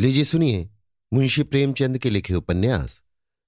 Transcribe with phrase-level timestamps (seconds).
[0.00, 0.70] लीजिए सुनिए,
[1.12, 3.02] मुंशी प्रेमचंद के लिखे उपन्यास,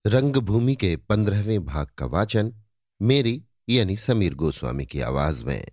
[0.06, 2.54] रंगभूमि के पंद्रहवें भाग का वाचन,
[3.02, 5.68] मेरी यानी समीर गोस्वामी की आवाज़ में।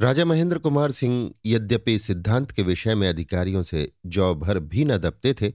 [0.00, 4.96] राजा महेंद्र कुमार सिंह यद्यपि सिद्धांत के विषय में अधिकारियों से जौ भर भी न
[4.96, 5.50] दबते थे,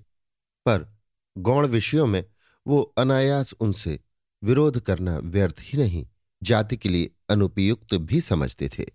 [0.65, 0.97] पर
[1.37, 2.25] गौण विषयों में
[2.67, 3.99] वो अनायास उनसे
[4.43, 6.07] विरोध करना व्यर्थ ही नहीं,
[6.43, 8.85] जाति के लिए अनुपयुक्त भी समझते थे।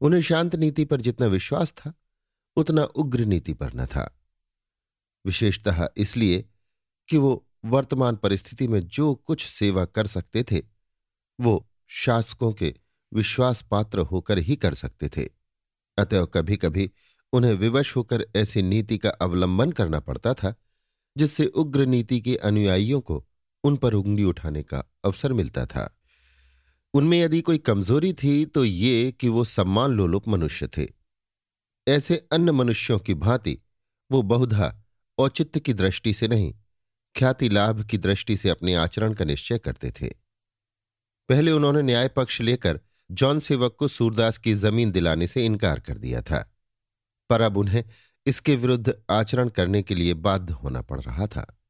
[0.00, 1.92] उन्हें शांत नीति पर जितना विश्वास था
[2.56, 4.18] उतना उग्र नीति पर न था।
[5.26, 6.44] विशेषतः इसलिए
[7.08, 10.62] कि वो वर्तमान परिस्थिति में जो कुछ सेवा कर सकते थे,
[11.40, 12.74] वो शासकों के
[13.14, 15.28] विश्वास पात्र होकर ही कर सकते थे।
[15.98, 16.90] अतः कभी कभी
[17.32, 20.54] उन्हें विवश होकर ऐसी नीति का अवलंबन करना पड़ता था,
[21.16, 23.26] जिससे उग्र नीति के अनुयायियों को
[23.64, 25.98] उन पर उंगली उठाने का अवसर मिलता था।
[26.94, 31.01] उनमें यदि कोई कमज़ोरी थी तो ये कि वो सम्मान लोलुप मनुष्य थे।
[31.88, 33.58] ऐसे अन्य मनुष्यों की भांति
[34.10, 34.82] वो बहुधा
[35.18, 36.54] औचित्य की दृष्टि से नहीं,
[37.14, 40.08] ख्याति लाभ की दृष्टि से अपने आचरण का निश्चय करते थे।
[41.28, 45.98] पहले उन्होंने न्याय पक्ष लेकर जॉन सेवक को सूरदास की ज़मीन दिलाने से इनकार कर
[45.98, 46.56] दिया था।
[47.30, 47.84] पर अब उन्हें
[48.26, 51.60] इसके विरुद्ध आचरण करने के लिए बाध्य होना पड़ रहा था।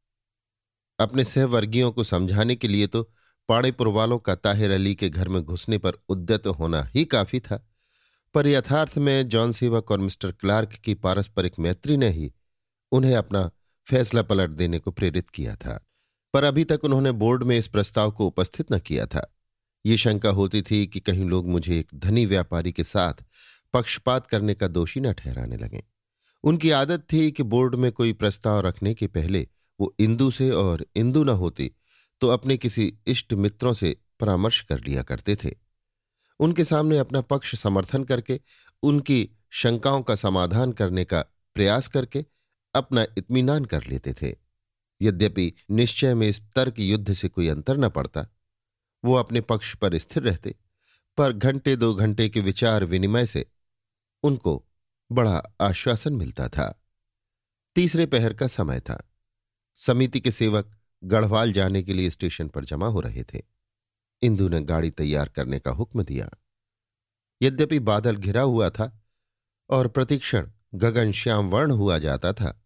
[1.01, 3.03] अपने सहवर्गीयों को समझाने के लिए तो
[3.49, 7.69] पाड़ेपुर वालों का ताहिर अली के घर में घुसने पर उद्यत होना ही काफ़ी था।
[8.35, 12.33] पर यथार्थ में जॉन सेवक और मिस्टर क्लार्क की पारस्परिक मैत्री ने ही
[12.93, 13.51] उन्हें अपना
[13.87, 15.79] फैसला पलट देने को प्रेरित किया था,
[16.35, 19.27] पर अभी तक उन्होंने बोर्ड में इस प्रस्ताव को उपस्थित न किया था।
[19.85, 23.25] ये शंका होती थी कि कहीं लोग मुझे एक धनी व्यापारी के साथ
[23.75, 25.83] पक्षपात करने का दोषी न ठहराने लगे।
[26.45, 29.47] उनकी आदत थी कि बोर्ड में कोई प्रस्ताव रखने के पहले
[29.81, 31.71] वो इंदु से और इंदु न होती
[32.21, 35.51] तो अपने किसी इष्ट मित्रों से परामर्श कर लिया करते थे।
[36.43, 38.41] उनके सामने अपना पक्ष समर्थन करके,
[38.83, 41.23] उनकी शंकाओं का समाधान करने का
[41.55, 42.25] प्रयास करके
[42.75, 44.37] अपना इत्मीनान कर लेते थे।
[45.03, 48.27] यद्यपि निश्चय में इस तर्क युद्ध से कोई अंतर न पड़ता।
[49.05, 50.55] वो अपने पक्ष पर स्थिर रहते,
[51.17, 53.47] पर घंटे दो घंटे के विचार विनिमय से
[54.23, 54.65] उनको
[55.13, 56.83] बड़ा आश्वासन मिलता था।
[57.75, 59.11] तीसरे पहर का समय था।
[59.77, 63.52] समिति के सेवक गढ़वाल जाने के लिए स्टेशन पर जमा हो रहे थे।
[64.23, 66.31] इंदु ने गाड़ी तैयार करने का हुक्म दिया।
[67.43, 69.01] यद्यपि बादल घिरा हुआ था
[69.71, 72.63] और प्रतीक्षण गगन श्याम वर्ण हुआ जाता था,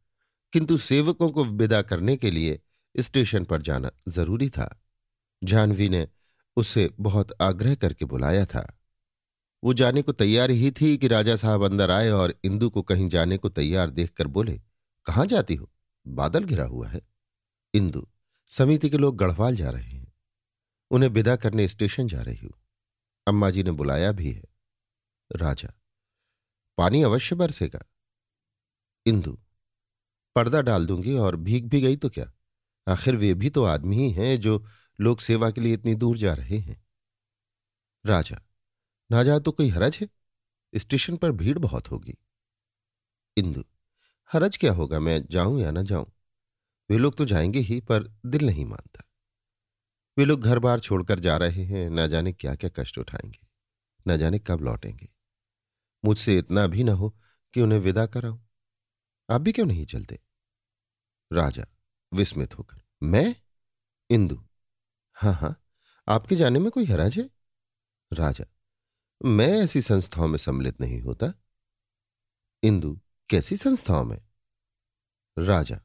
[0.52, 2.60] किंतु सेवकों को विदा करने के लिए
[2.94, 4.82] स्टेशन पर जाना ज़रूरी था।
[5.44, 6.08] जानवी ने
[6.56, 8.72] उसे बहुत आग्रह करके बुलाया था।
[9.64, 13.08] वो जाने को तैयार ही थी कि राजा साहब अंदर आए और इंदु को कहीं
[13.08, 14.60] जाने को तैयार देखकर बोले,
[15.06, 15.70] कहाँ जाती हो?
[16.06, 17.00] बादल घिरा हुआ है।
[17.74, 18.06] इंदु,
[18.50, 20.05] समिति के लोग गढ़वाल जा रहे हैं।
[20.90, 22.52] उन्हें विदा करने स्टेशन जा रही हूँ।
[23.26, 24.44] अम्मा जी ने बुलाया भी है।
[25.30, 25.68] राजा,
[26.78, 27.84] पानी अवश्य बरसेगा।
[29.06, 29.38] इंदु,
[30.36, 32.32] पर्दा डाल दूँगी और भीग भी गई तो क्या?
[32.86, 34.64] आखिर वे भी तो आदमी ही हैं जो
[35.00, 36.84] लोक सेवा के लिए इतनी दूर जा रहे हैं।
[38.06, 38.40] राजा
[39.10, 40.08] ना जा तो कोई हरज है?
[40.74, 42.16] स्टेशन पर भीड़ बहुत होगी।
[43.36, 43.64] इंदु,
[44.30, 45.00] हरज क्या होगा?
[45.00, 46.12] मैं जाऊँ या ना जाऊँ?
[46.90, 49.05] वे लोग तो जाएँगे ही, पर दिल नहीं मानता।
[50.18, 53.48] वे लोग घर बार छोड़कर जा रहे हैं, न जाने क्या क्या कष्ट उठाएँगे,
[54.08, 55.08] न जाने कब लौटेंगे।
[56.04, 57.18] मुझसे इतना भी ना हो
[57.54, 58.40] कि उन्हें विदा कराऊं।
[59.30, 60.20] आप भी क्यों नहीं चलते?
[61.32, 61.64] राजा,
[62.14, 63.36] विस्मित होकर, मैं?
[64.10, 64.44] इंदु
[65.14, 65.64] हाँ हाँ
[66.08, 67.30] आपके जाने में कोई हराज है?
[68.12, 68.44] राजा,
[69.24, 71.32] मैं ऐसी संस्थाओं में सम्मिलित नहीं होता।
[72.62, 74.22] इंदु, कैसी संस्थाओं में?
[75.38, 75.80] राजा,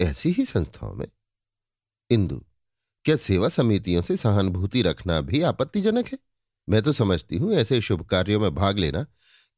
[0.00, 1.08] ऐसी ही संस्थाओं में?
[2.10, 2.44] इंदु
[3.04, 6.18] क्या सेवा समितियों से सहानुभूति रखना भी आपत्तिजनक है?
[6.68, 9.04] मैं तो समझती हूँ ऐसे शुभ कार्यों में भाग लेना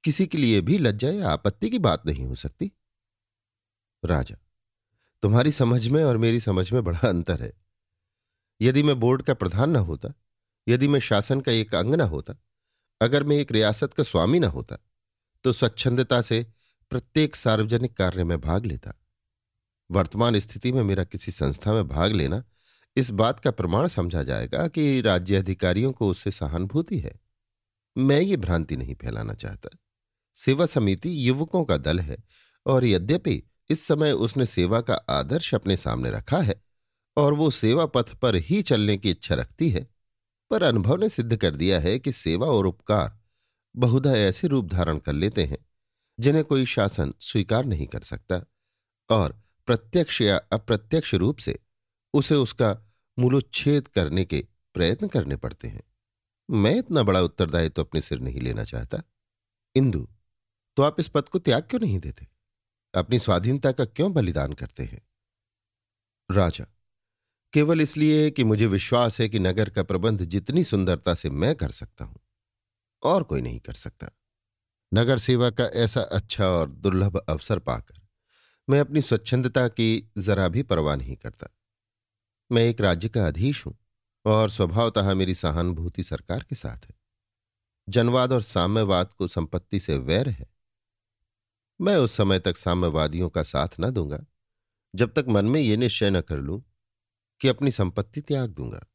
[0.05, 2.71] किसी के लिए भी लज्जा या आपत्ति की बात नहीं हो सकती।
[4.03, 4.37] राजा,
[5.23, 7.53] तुम्हारी समझ में और मेरी समझ में बड़ा अंतर है।
[8.61, 10.13] यदि मैं बोर्ड का प्रधान न होता,
[10.69, 12.35] यदि मैं शासन का एक अंग न होता,
[13.01, 14.79] अगर मैं एक रियासत का स्वामी न होता
[15.45, 16.47] तो स्वच्छंदता से
[16.91, 18.93] प्रत्येक सार्वजनिक कार्य में भाग लेता।
[19.91, 22.43] वर्तमान स्थिति में मेरा किसी संस्था में भाग लेना
[22.97, 27.21] इस बात का प्रमाण समझा जाएगा कि राज्य अधिकारियों को उससे सहानुभूति है।
[27.97, 29.69] मैं ये भ्रांति नहीं फैलाना चाहता।
[30.35, 32.17] सेवा समिति युवकों का दल है
[32.67, 36.65] और यद्यपि इस समय उसने सेवा का आदर्श अपने सामने रखा है
[37.17, 39.89] और वो सेवा पथ पर ही चलने की इच्छा रखती है,
[40.51, 43.19] पर अनुभव ने सिद्ध कर दिया है कि सेवा और उपकार
[43.77, 45.59] बहुधा ऐसे रूप धारण कर लेते हैं
[46.21, 48.45] जिन्हें कोई शासन स्वीकार नहीं कर सकता
[49.11, 51.59] और प्रत्यक्ष या अप्रत्यक्ष रूप से
[52.15, 52.77] उसे उसका
[53.19, 54.45] मूलोच्छेद करने के
[54.75, 55.83] प्रयत्न करने पड़ते हैं।
[56.49, 59.03] मैं इतना बड़ा उत्तरदायित्व तो अपने सिर नहीं लेना चाहता।
[59.75, 60.07] इंदु
[60.77, 62.27] तो आप इस पद को त्याग क्यों नहीं देते?
[62.95, 65.01] अपनी स्वाधीनता का क्यों बलिदान करते हैं?
[66.31, 66.65] राजा,
[67.53, 71.71] केवल इसलिए कि मुझे विश्वास है कि नगर का प्रबंध जितनी सुंदरता से मैं कर
[71.71, 72.21] सकता हूँ,
[73.03, 74.11] और कोई नहीं कर सकता।
[74.93, 78.01] नगर सेवा का ऐसा अच्छा और दुर्लभ अवसर पाकर
[78.69, 81.49] मैं अपनी स्वच्छंदता की जरा भी परवाह नहीं करता।
[82.53, 83.79] मैं एक राज्य का अधीश हूँ
[84.25, 86.95] और स्वभावतः मेरी सहानुभूति सरकार के साथ है।
[87.89, 90.47] जनवाद और साम्यवाद को संपत्ति से वैर है।
[91.81, 94.25] मैं उस समय तक साम्यवादियों का साथ न दूँगा,
[94.95, 96.63] जब तक मन में यह निश्चय न कर लूँ
[97.41, 98.87] कि अपनी संपत्ति त्याग दूँगा।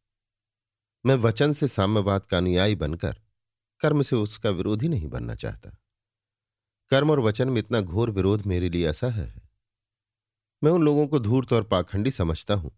[1.06, 3.22] मैं वचन से साम्यवाद का अनुयायी बनकर
[3.82, 5.70] कर्म से उसका विरोधी नहीं बनना चाहता।
[6.90, 9.50] कर्म और वचन में इतना घोर विरोध मेरे लिए असह्य है।
[10.64, 12.72] मैं उन लोगों को धूर्त और पाखंडी समझता हूँ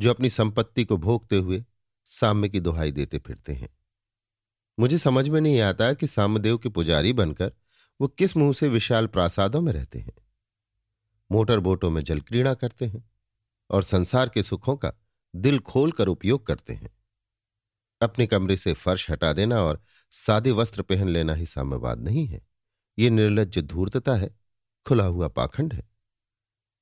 [0.00, 1.64] जो अपनी संपत्ति को भोगते हुए
[2.04, 3.78] साम्य की दुहाई देते फिरते हैं।
[4.80, 7.52] मुझे समझ में नहीं आता कि सामदेव के पुजारी बनकर
[8.00, 10.12] वो किस मुँह से विशाल प्रासादों में रहते हैं।
[11.32, 13.10] मोटर बोटों में जल क्रीड़ा करते हैं
[13.70, 14.92] और संसार के सुखों का
[15.36, 16.96] दिल खोल कर उपयोग करते हैं।
[18.02, 22.46] अपने कमरे से फर्श हटा देना और सादे वस्त्र पहन लेना ही साम्यवाद नहीं है।
[22.98, 24.40] ये निर्लज धूर्तता है,
[24.86, 25.88] खुला हुआ पाखंड है।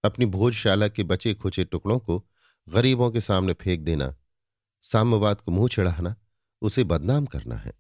[0.05, 2.27] अपनी भोजशाला के बचे खुचे टुकड़ों को
[2.69, 4.15] गरीबों के सामने फेंक देना,
[4.83, 6.17] साम्यवाद को मुँह चढ़ाना,
[6.63, 7.73] उसे बदनाम करना है।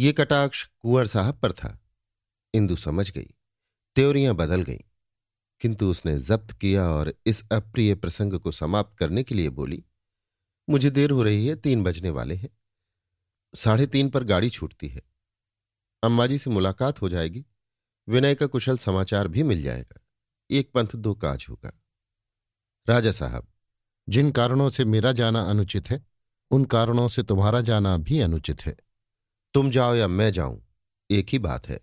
[0.00, 1.78] ये कटाक्ष कुंवर साहब पर था।
[2.54, 3.34] इंदु समझ गई,
[3.96, 4.84] त्योरियाँ बदल गईं,
[5.60, 9.84] किंतु उसने जब्त किया और इस अप्रिय प्रसंग को समाप्त करने के लिए बोली,
[10.70, 12.50] मुझे देर हो रही है, तीन बजने वाले हैं।
[13.54, 15.02] साढ़े तीन पर गाड़ी छूटती है।
[16.02, 17.44] अम्मा जी से मुलाकात हो जाएगी।
[18.08, 20.00] विनय का कुशल समाचार भी मिल जाएगा।
[20.50, 21.72] एक पंथ दो काज होगा।
[22.88, 23.46] राजा साहब,
[24.08, 26.06] जिन कारणों से मेरा जाना अनुचित है,
[26.50, 28.76] उन कारणों से तुम्हारा जाना भी अनुचित है।
[29.54, 30.62] तुम जाओ या मैं जाऊँ,
[31.10, 31.80] एक ही बात है।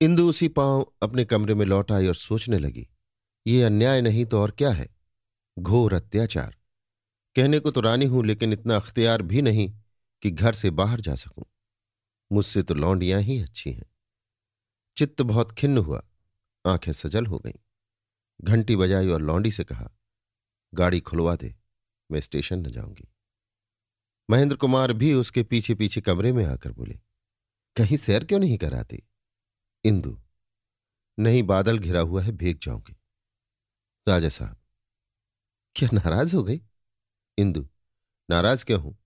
[0.00, 2.88] इंदु उसी पाँव अपने कमरे में लौट आई और सोचने लगी,
[3.46, 4.88] ये अन्याय नहीं तो और क्या है?
[5.58, 6.56] घोर अत्याचार।
[7.36, 9.72] कहने को तो रानी हूँ, लेकिन इतना अख्तियार भी नहीं
[10.22, 11.44] कि घर से बाहर जा सकूँ।
[12.32, 13.90] मुझसे तो लौंडियाँ ही अच्छी हैं।
[14.96, 16.02] चित्त बहुत खिन्न हुआ,
[16.66, 17.61] आँखें सजल हो गईं।
[18.40, 19.90] घंटी बजाई और लौंडी से कहा,
[20.72, 21.54] गाड़ी खुलवा दे,
[22.10, 23.08] मैं स्टेशन न जाऊँगी।
[24.30, 26.98] महेंद्र कुमार भी उसके पीछे पीछे कमरे में आकर बोले,
[27.76, 29.02] कहीं सैर क्यों नहीं कराती?
[29.84, 30.18] इंदु,
[31.18, 32.96] नहीं बादल घिरा हुआ है, भीग जाऊँगी
[34.06, 34.56] राजा साहब,
[35.76, 36.60] क्या नाराज़ हो गई?
[37.38, 37.66] इंदु,
[38.30, 38.96] नाराज़ क्यों हूँ?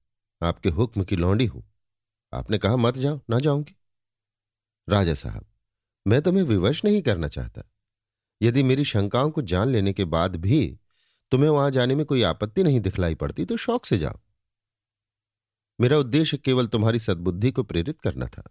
[0.42, 1.62] आपके हुक्म की लौंडी हूँ।
[2.32, 3.76] आपने कहा मत जाओ, ना जाऊँगी।
[4.88, 5.46] राजा साहब,
[6.06, 7.62] मैं तुम्हें विवश नहीं करना चाहता।
[8.40, 10.78] यदि मेरी शंकाओं को जान लेने के बाद भी
[11.32, 14.18] तुम्हें वहाँ जाने में कोई आपत्ति नहीं दिखलाई पड़ती तो शौक से जाओ।
[15.78, 18.42] मेरा उद्देश्य केवल तुम्हारी सद्बुद्धि को प्रेरित करना था।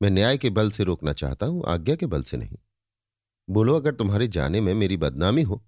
[0.00, 2.58] मैं न्याय के बल से रोकना चाहता हूँ, आज्ञा के बल से नहीं।
[3.48, 5.64] बोलो, अगर तुम्हारे जाने में मेरी बदनामी हो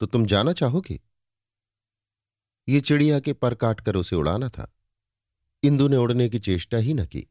[0.00, 1.00] तो तुम जाना चाहोगे?
[2.68, 4.70] ये चिड़िया के पर काटकर उसे उड़ाना था।
[5.62, 7.26] इंदु ने उड़ने की चेष्टा ही न की।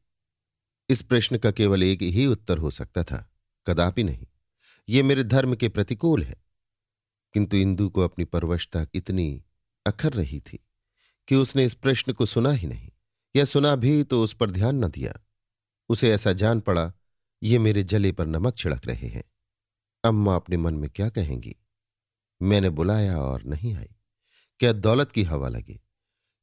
[0.90, 3.32] इस प्रश्न का केवल एक ही उत्तर हो सकता था,
[3.68, 4.28] कदापि नहीं।
[4.90, 6.36] ये मेरे धर्म के प्रतिकूल है।
[7.34, 9.44] किंतु इंदु को अपनी परवशता इतनी
[9.86, 10.60] अखर रही थी
[11.28, 12.90] कि उसने इस प्रश्न को सुना ही नहीं,
[13.36, 15.14] या सुना भी तो उस पर ध्यान न दिया।
[15.90, 16.94] उसे ऐसा जान पड़ा,
[17.44, 19.24] ये मेरे जले पर नमक छिड़क रहे हैं।
[20.04, 21.56] अम्मा अपने मन में क्या कहेंगी?
[22.42, 23.90] मैंने बुलाया और नहीं आई।
[24.60, 25.82] क्या दौलत की हवा लगी?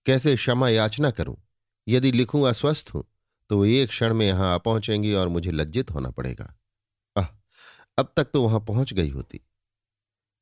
[0.07, 1.37] कैसे क्षमा याचना करूँ?
[1.89, 3.05] यदि लिखूं अस्वस्थ हूँ
[3.51, 6.60] तो वो एक क्षण में यहाँ आ पहुंचेंगी और मुझे लज्जित होना पड़ेगा।
[8.01, 9.41] अब तक तो वहाँ पहुँच गई होती।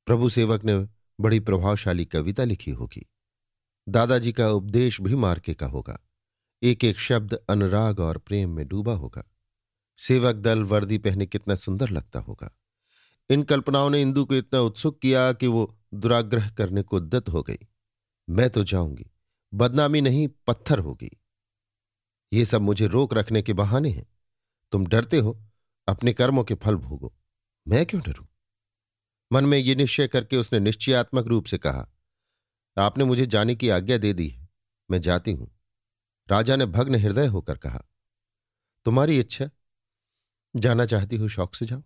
[0.07, 0.89] प्रभु सेवक ने
[1.21, 3.07] बड़ी प्रभावशाली कविता लिखी होगी।
[3.89, 6.01] दादाजी का उपदेश भी मार्के का होगा।
[6.63, 9.25] एक एक शब्द अनुराग और प्रेम में डूबा होगा।
[9.97, 12.59] सेवक दल वर्दी पहने कितना सुंदर लगता होगा।
[13.31, 17.43] इन कल्पनाओं ने इंदु को इतना उत्सुक किया कि वो दुराग्रह करने को उद्दत हो
[17.43, 17.59] गई।
[18.31, 19.11] मैं तो जाऊँगी।
[19.55, 21.11] बदनामी नहीं, पत्थर होगी।
[22.33, 24.07] ये सब मुझे रोक रखने के बहाने हैं।
[24.73, 25.45] तुम डरते हो।
[25.89, 27.18] अपने कर्मों के फल भोगो।
[27.69, 28.27] मैं क्यों डरू?
[29.31, 31.87] मन में ये निश्चय करके उसने निश्चयात्मक रूप से कहा,
[32.77, 34.49] आपने मुझे जाने की आज्ञा दे दी है,
[34.91, 35.51] मैं जाती हूँ।
[36.29, 37.83] राजा ने भग्न हृदय होकर कहा,
[38.87, 39.51] तुम्हारी इच्छा,
[40.55, 41.83] जाना चाहती हो शौक से जाओ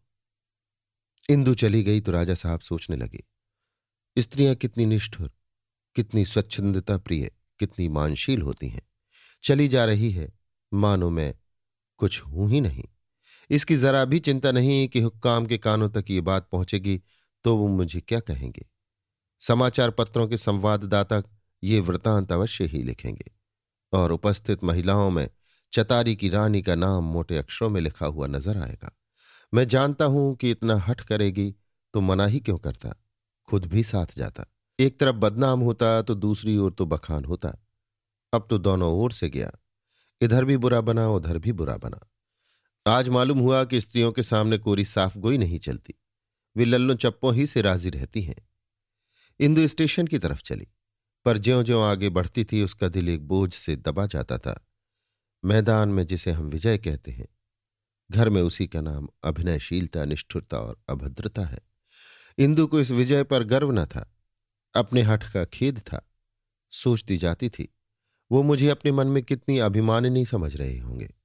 [1.28, 3.24] इंदु चली गई तो राजा साहब सोचने लगे,
[4.16, 5.32] स्त्रियाँ कितनी निष्ठुर,
[5.96, 8.88] कितनी स्वच्छंदता प्रिय, कितनी मानशील होती हैं।
[9.44, 10.32] चली जा रही है,
[10.72, 11.34] मानो मैं
[12.00, 12.84] कुछ हूँ ही नहीं।
[13.50, 17.00] इसकी जरा भी चिंता नहीं कि हुक्काम के कानों तक ये बात पहुंचेगी
[17.44, 18.66] तो वो मुझे क्या कहेंगे?
[19.42, 21.22] समाचार पत्रों के संवाददाता
[21.62, 23.30] ये वृतांत अवश्य ही लिखेंगे।
[23.92, 25.28] और उपस्थित महिलाओं में
[25.72, 28.96] चतारी की रानी का नाम मोटे अक्षरों में लिखा हुआ नज़र आएगा।
[29.54, 31.54] मैं जानता हूँ कि इतना हट करेगी
[31.94, 32.94] तो मना ही क्यों करता?
[33.48, 34.44] खुद भी साथ जाता।
[34.78, 37.54] एक तरफ़ बदनाम होता तो दूसरी ओर तो बखान होता।
[38.32, 39.50] अब तो दोनों ओर से गया।
[40.20, 42.00] इधर भी बुरा बना, उधर भी बुरा बना।
[42.86, 45.94] आज मालूम हुआ कि स्त्रियों के सामने कोरी साफ़ गोई नहीं चलती।
[46.56, 48.48] वे लल्लो चप्पो ही से राज़ी रहती हैं।
[49.40, 50.66] इंदु स्टेशन की तरफ़ चली,
[51.24, 54.68] पर ज्यो ज्यो आगे बढ़ती थी, उसका दिल एक बोझ से दबा जाता था।
[55.44, 57.28] मैदान में जिसे हम विजय कहते हैं,
[58.10, 61.60] घर में उसी का नाम अभिनयशीलता, निष्ठुरता और अभद्रता है।
[62.38, 64.16] इंदु को इस विजय पर गर्व न था,
[64.74, 66.10] अपने हठ का खेद था,
[66.70, 67.74] सोचती जाती थी,
[68.32, 71.21] वो मुझे अपने मन में कितनी अभिमानिनी समझ रहे होंगे।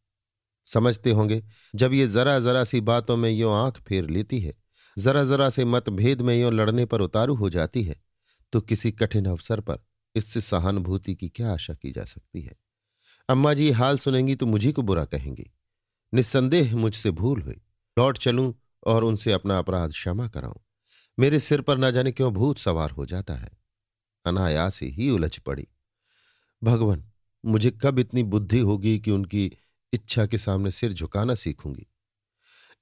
[0.67, 1.43] समझते होंगे।
[1.75, 4.53] जब ये जरा जरा सी बातों में यो आँख फेर लेती है
[4.97, 7.95] जरा जरा से मतभेद में यो लड़ने पर उतारू हो जाती है
[8.53, 9.79] तो किसी कठिन अवसर पर
[10.15, 12.55] इससे सहानुभूति की क्या आशा की जा सकती है?
[13.29, 15.45] अम्मा जी, हाल सुनेंगी तो मुझी को बुरा कहेंगी।
[16.13, 17.61] निस्संदेह मुझसे भूल हुई।
[17.97, 18.53] लौट चलूँ
[18.85, 20.59] और उनसे अपना अपराध क्षमा कराऊं।
[21.19, 23.49] मेरे सिर पर न जाने क्यों भूत सवार हो जाता है।
[24.25, 25.67] अनायास ही उलझ पड़ी।
[26.63, 27.03] भगवान,
[27.45, 29.51] मुझे कब इतनी बुद्धि होगी कि उनकी
[29.93, 31.87] इच्छा के सामने सिर झुकाना सीखूँगी।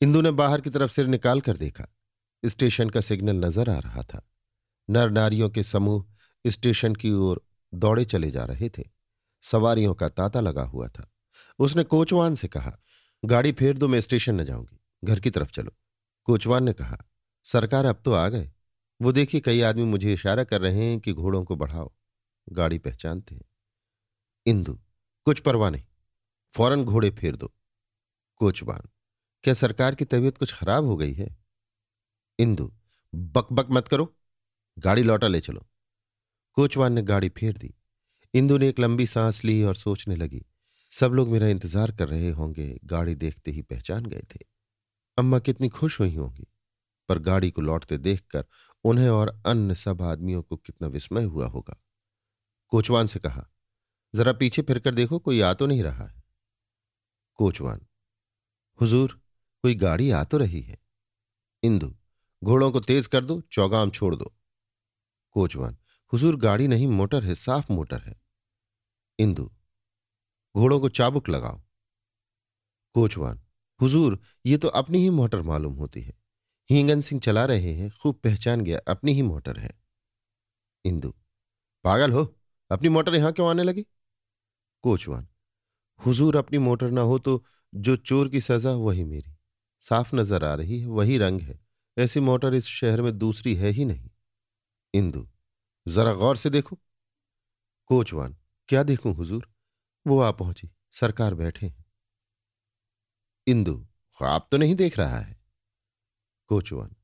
[0.02, 1.88] इंदु ने बाहर की तरफ़ सिर निकाल कर देखा।
[2.46, 4.30] स्टेशन का सिग्नल नज़र आ रहा था।
[4.90, 6.06] नर नारियों के समूह
[6.48, 8.84] स्टेशन की ओर दौड़े चले जा रहे थे।
[9.42, 11.12] सवारियों का तांता लगा हुआ था।
[11.60, 12.78] उसने कोचवान से कहा,
[13.26, 15.72] गाड़ी फेर दो, मैं स्टेशन न जाऊँगी। घर की तरफ़ चलो।
[16.24, 16.98] कोचवान ने कहा,
[17.44, 18.52] सरकार अब तो आ गए।
[19.02, 21.94] वो देखिए, कई आदमी मुझे इशारा कर रहे हैं कि घोड़ों को बढ़ाओ।
[22.50, 23.46] गाड़ी पहचानते हैं।
[24.46, 24.80] इंदु,
[25.24, 25.84] कुछ परवाह नहीं।
[26.56, 27.52] फ़ौरन घोड़े फेर दो।
[28.42, 28.90] कोचवान
[29.44, 31.36] क्या सरकार की तबीयत कुछ खराब हो गई है?
[32.40, 32.72] इंदु
[33.14, 34.14] बक बक मत करो।
[34.78, 35.66] गाड़ी लौटा ले चलो।
[36.58, 37.74] कोचवान ने गाड़ी फेर दी।
[38.34, 40.46] इंदु ने एक लंबी सांस ली और सोचने लगी,
[40.92, 44.40] सब लोग मेरा इंतज़ार कर रहे होंगे, गाड़ी देखते ही पहचान गए थे।
[45.18, 46.48] अम्मा कितनी खुश हुई होंगी,
[47.10, 48.46] पर गाड़ी को लौटते देखकर
[48.86, 51.82] उन्हें और अन्य सब आदमियों को कितना विस्मय हुआ होगा।
[52.72, 53.48] कोचवान से कहा,
[54.14, 56.24] जरा पीछे फिरकर देखो, कोई आ तो नहीं रहा है।
[57.36, 57.88] कोचवान।
[58.82, 59.22] हुजूर,
[59.62, 60.78] कोई गाड़ी आ तो रही है।
[61.64, 61.96] इंदु,
[62.44, 64.36] घोड़ों को तेज कर दो, चौगाम छोड़ दो।
[65.32, 65.78] कोचवान,
[66.14, 68.22] हुजूर गाड़ी नहीं, मोटर है, साफ़ मोटर है।
[69.20, 69.52] इंदु,
[70.58, 71.62] घोड़ों को चाबुक लगाओ।
[72.94, 73.44] कोचवान,
[73.82, 76.14] हुजूर, ये तो अपनी ही मोटर मालूम होती है।
[76.70, 79.82] हींगन सिंह चला रहे हैं, खूब पहचान गया, अपनी ही मोटर है।
[80.86, 81.14] इंदु,
[81.84, 82.38] पागल हो,
[82.72, 83.86] अपनी मोटर यहाँ क्यों आने लगी?
[84.82, 85.28] कोचवान
[86.00, 89.36] हुजूर अपनी मोटर ना हो तो जो चोर की सजा, वही मेरी।
[89.82, 91.60] साफ़ नज़र आ रही है, वही रंग है।
[91.98, 94.10] ऐसी मोटर इस शहर में दूसरी है ही नहीं।
[94.94, 95.28] इंदु,
[95.88, 96.80] जरा गौर से देखो।
[97.86, 98.36] कोचवान,
[98.68, 99.48] क्या देखूँ हुजूर?
[100.08, 101.86] वो आ पहुँची, सरकार बैठे हैं।
[103.48, 103.88] इंदु,
[104.18, 105.38] ख्वाब तो नहीं देख रहा है।
[106.48, 106.96] कोचवान,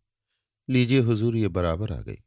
[0.70, 2.18] लीजिए हुजूर, ये बराबर आ गई।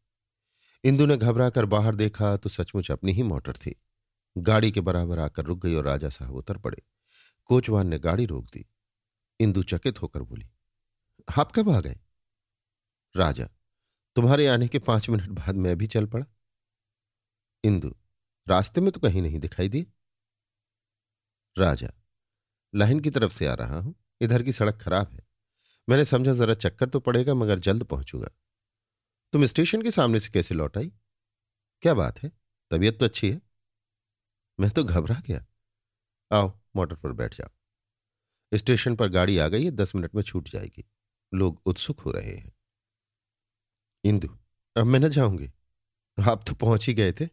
[0.85, 3.75] इंदु ने घबरा कर बाहर देखा तो सचमुच अपनी ही मोटर थी।
[4.37, 6.83] गाड़ी के बराबर आकर रुक गई और राजा साहब उतर पड़े।
[7.51, 8.67] कोचवान ने गाड़ी रोक दी।
[9.41, 10.49] इंदु चकित होकर बोली,
[11.29, 11.99] आप कब आ गए?
[13.15, 13.49] राजा,
[14.17, 16.27] तुम्हारे आने के पाँच मिनट बाद मैं भी चल पड़ा।
[17.65, 17.95] इंदु,
[18.47, 19.87] रास्ते में तो कहीं नहीं दिखाई दी
[21.57, 21.91] राजा,
[22.75, 25.27] लाइन की तरफ़ से आ रहा हूँ। इधर की सड़क खराब है।
[25.89, 28.29] मैंने समझा जरा चक्कर तो पड़ेगा, मगर जल्द पहुंचूँगा।
[29.33, 30.93] तुम स्टेशन के सामने से कैसे लौट आई?
[31.83, 32.31] क्या बात है?
[32.71, 33.41] तबीयत तो अच्छी है?
[34.61, 35.47] मैं तो घबरा गया।
[36.33, 37.49] आओ, मोटर पर बैठ जाओ।
[38.55, 40.85] स्टेशन पर गाड़ी आ गई है, दस मिनट में छूट जाएगी।
[41.35, 42.53] लोग उत्सुक हो रहे हैं।
[44.05, 44.39] इंदु,
[44.77, 45.53] अब मैं न जाऊँगी।
[46.29, 47.29] आप तो पहुँच ही गए थे।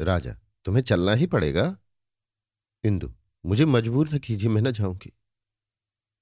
[0.00, 0.32] राजा,
[0.64, 1.78] तुम्हें चलना ही पड़ेगा।
[2.84, 3.14] इंदु,
[3.46, 5.12] मुझे मजबूर न कीजिए, मैं न जाऊँगी।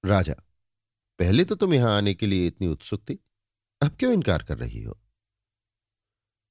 [0.05, 0.33] राजा,
[1.19, 3.19] पहले तो तुम यहाँ आने के लिए इतनी उत्सुक थी।
[3.81, 4.99] अब क्यों इनकार कर रही हो?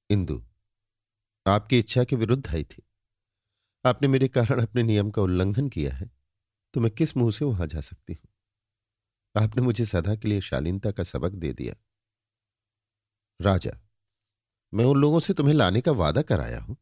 [0.09, 0.45] इंदु,
[1.47, 2.84] आपकी इच्छा के विरुद्ध आई थी।
[3.85, 6.09] आपने मेरे कारण अपने नियम का उल्लंघन किया है
[6.73, 8.27] तो मैं किस मुँह से वहाँ जा सकती हूँ?
[9.35, 11.75] आपने मुझे सदा के लिए शालीनता का सबक दे दिया।
[13.39, 13.71] राजा,
[14.73, 16.77] मैं उन लोगों से तुम्हें लाने का वादा कराया हूँ।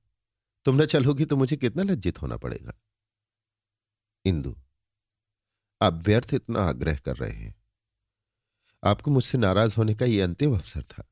[0.66, 2.74] तुम न चलोगी तो मुझे कितना लज्जित होना पड़ेगा।
[4.26, 4.56] इंदु,
[5.82, 7.56] आप व्यर्थ इतना आग्रह कर रहे हैं।
[8.84, 11.08] आपको मुझसे नाराज़ होने का यह अंतिम अवसर था।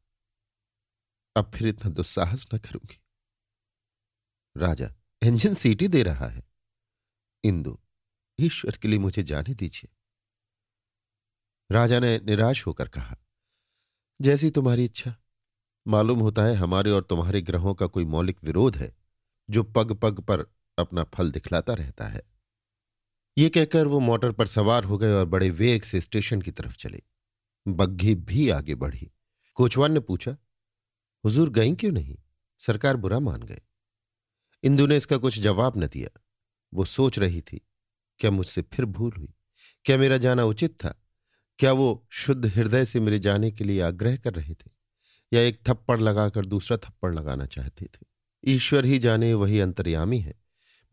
[1.36, 3.00] अब फिर इतना दुस्साहस न करूँगी।
[4.56, 6.44] राजा इंजन सीटी दे रहा है।
[7.44, 7.78] इंदु,
[8.40, 9.90] ईश्वर के लिए मुझे जाने दीजिए।
[11.72, 13.18] राजा ने निराश होकर कहा,
[14.22, 15.16] जैसी तुम्हारी इच्छा।
[15.88, 18.98] मालूम होता है हमारे और तुम्हारे ग्रहों का कोई मौलिक विरोध है,
[19.50, 20.46] जो पग पग पर
[20.78, 22.22] अपना फल दिखलाता रहता है।
[23.38, 26.76] ये कहकर वो मोटर पर सवार हो गए और बड़े वेग से स्टेशन की तरफ़
[26.76, 27.02] चले।
[27.68, 29.12] बग्घी भी आगे बढ़ी।
[29.56, 30.38] कोचवान ने पूछा,
[31.26, 32.18] हुजूर गई क्यों नहीं?
[32.60, 33.62] सरकार बुरा मान गए।
[34.64, 36.22] इंदु ने इसका कुछ जवाब न दिया।
[36.74, 37.62] वो सोच रही थी,
[38.20, 39.34] क्या मुझसे फिर भूल हुई?
[39.86, 41.04] क्या मेरा जाना उचित था?
[41.60, 44.72] क्या वो शुद्ध हृदय से मेरे जाने के लिए आग्रह कर रहे थे?
[45.34, 48.06] या एक थप्पड़ लगाकर दूसरा थप्पड़ लगाना चाहते थे?
[48.46, 50.42] ईश्वर ही जाने वही अंतर्यामी है।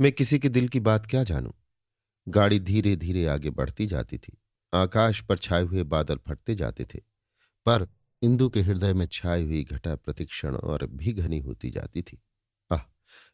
[0.01, 1.53] मैं किसी के दिल की बात क्या जानूं?
[2.29, 4.39] गाड़ी धीरे धीरे आगे बढ़ती जाती थी।
[4.75, 6.99] आकाश पर छाए हुए बादल फटते जाते थे।
[7.67, 7.89] पर
[8.23, 12.23] इंदु के हृदय में छाई हुई घटा प्रतिक्षण और भी घनी होती जाती थी।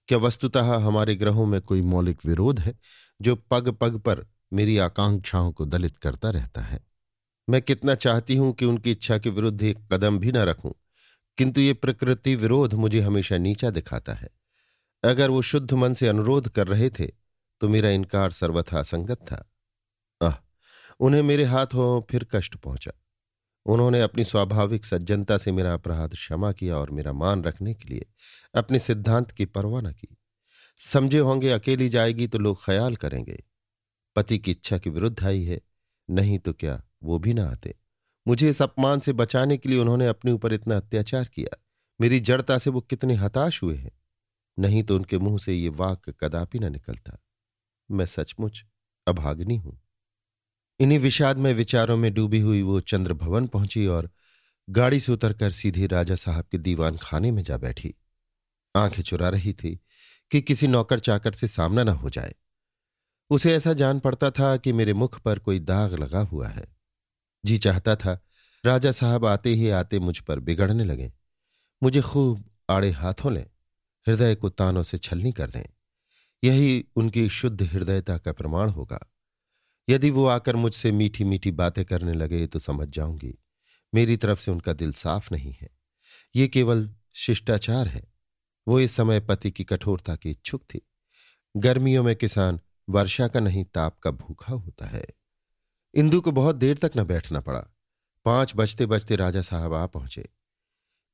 [0.08, 2.78] क्या वस्तुतः हमारे ग्रहों में कोई मौलिक विरोध है,
[3.20, 6.80] जो पग पग पर मेरी आकांक्षाओं को दलित करता रहता है?
[7.48, 10.72] मैं कितना चाहती हूँ कि उनकी इच्छा के विरुद्ध एक कदम भी न रखूँ,
[11.38, 14.28] किंतु ये प्रकृति विरोध मुझे हमेशा नीचा दिखाता है।
[15.04, 17.06] अगर वो शुद्ध मन से अनुरोध कर रहे थे
[17.60, 19.44] तो मेरा इनकार सर्वथा असंगत था।
[20.20, 20.34] आह,
[21.00, 22.92] उन्हें मेरे हाथों फिर कष्ट पहुँचा।
[23.66, 28.06] उन्होंने अपनी स्वाभाविक सज्जनता से मेरा अपराध क्षमा किया और मेरा मान रखने के लिए
[28.54, 30.16] अपने सिद्धांत की परवाह न की।
[30.80, 33.44] समझे होंगे, अकेली जाएगी तो लोग ख्याल करेंगे।
[34.16, 35.60] पति की इच्छा के विरुद्ध आई है,
[36.10, 37.74] नहीं तो क्या वो भी ना आते।
[38.28, 41.64] मुझे इस अपमान से बचाने के लिए उन्होंने अपने ऊपर इतना अत्याचार किया।
[42.00, 44.00] मेरी जड़ता से वो कितने हताश हुए हैं।
[44.58, 47.18] नहीं तो उनके मुँह से ये वाक्य कदापि न निकलता।
[47.90, 48.64] मैं सचमुच
[49.06, 49.83] अभाग्नि हूँ।
[50.80, 54.10] इन्हीं विषाद में विचारों में डूबी हुई वो चंद्र भवन पहुँची और
[54.70, 57.94] गाड़ी से उतरकर सीधी राजा साहब के दीवान खाने में जा बैठी।
[58.76, 59.80] आँखें चुरा रही थी
[60.30, 62.34] कि किसी नौकर चाकर से सामना न हो जाए।
[63.30, 66.76] उसे ऐसा जान पड़ता था कि मेरे मुख पर कोई दाग लगा हुआ है।
[67.44, 68.24] जी चाहता था,
[68.66, 71.12] राजा साहब आते ही आते मुझ पर बिगड़ने लगे।
[71.82, 73.46] मुझे खूब आड़े हाथों लें,
[74.08, 75.64] हृदय को तानों से छलनी कर दें।
[76.44, 79.13] यही उनकी शुद्ध हृदयता का प्रमाण होगा।
[79.88, 83.38] यदि वो आकर मुझसे मीठी मीठी बातें करने लगे तो समझ जाऊँगी।
[83.94, 85.68] मेरी तरफ़ से उनका दिल साफ़ नहीं है।
[86.36, 88.14] ये केवल शिष्टाचार है।
[88.68, 90.80] वो इस समय पति की कठोरता की इच्छुक थी।
[91.56, 95.06] गर्मियों में किसान वर्षा का नहीं, ताप का भूखा होता है।
[95.94, 97.66] इंदु को बहुत देर तक न बैठना पड़ा।
[98.24, 100.28] पाँच बजते बजते राजा साहब आ पहुँचे।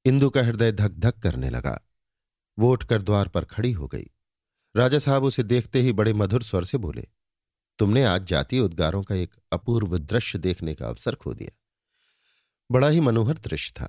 [0.04, 1.88] इंदु का हृदय धक धक करने लगा।
[2.58, 4.10] वो उठकर द्वार पर खड़ी हो गई।
[4.76, 7.06] राजा साहब उसे देखते ही बड़े मधुर स्वर से बोले
[7.80, 11.50] तुमने आज जातीय उद्गारों का एक अपूर्व दृश्य देखने का अवसर खो दिया।
[12.70, 13.88] बड़ा ही मनोहर दृश्य था।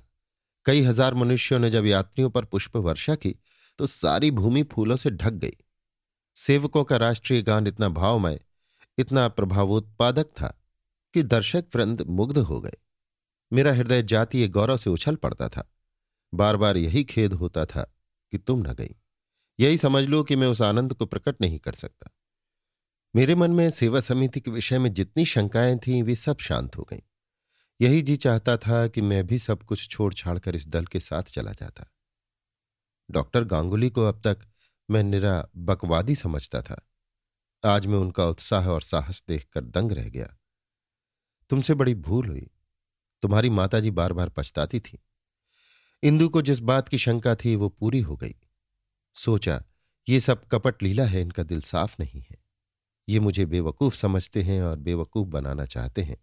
[0.66, 3.34] कई हज़ार मनुष्यों ने जब यात्रियों पर पुष्प वर्षा की
[3.78, 5.56] तो सारी भूमि फूलों से ढक गई।
[6.36, 8.40] सेवकों का राष्ट्रीय गान इतना भावमय,
[8.98, 10.48] इतना प्रभावोत्पादक था
[11.14, 12.76] कि दर्शक वृंद मुग्ध हो गए।
[13.52, 15.68] मेरा हृदय जातीय गौरव से उछल पड़ता था।
[16.34, 17.82] बार बार यही खेद होता था
[18.32, 18.96] कि तुम न गई।
[19.58, 22.10] यही समझ लो कि मैं उस आनंद को प्रकट नहीं कर सकता।
[23.16, 26.86] मेरे मन में सेवा समिति के विषय में जितनी शंकाएँ थीं, वे सब शांत हो
[26.90, 27.00] गईं।
[27.80, 31.00] यही जी चाहता था कि मैं भी सब कुछ छोड़ छाड़ कर इस दल के
[31.00, 31.84] साथ चला जाता।
[33.10, 34.38] डॉक्टर गांगुली को अब तक
[34.90, 36.88] मैं निरा बकवादी समझता था।
[37.64, 40.36] आज मैं उनका उत्साह और साहस देखकर दंग रह गया।
[41.50, 42.50] तुमसे बड़ी भूल हुई।
[43.22, 44.98] तुम्हारी माताजी बार बार पछताती थी।
[46.02, 48.34] इंदु को जिस बात की शंका थी, वो पूरी हो गई।
[49.14, 49.64] सोचा,
[50.08, 52.41] ये सब कपट लीला है, इनका दिल साफ़ नहीं है।
[53.08, 56.16] ये मुझे बेवकूफ़ समझते हैं और बेवकूफ़ बनाना चाहते हैं।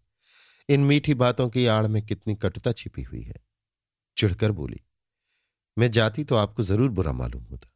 [0.70, 3.36] इन मीठी बातों की आड़ में कितनी कटुता छिपी हुई है।
[4.18, 4.82] चिढ़कर बोली,
[5.78, 7.70] मैं जाती तो आपको ज़रूर बुरा मालूम होता।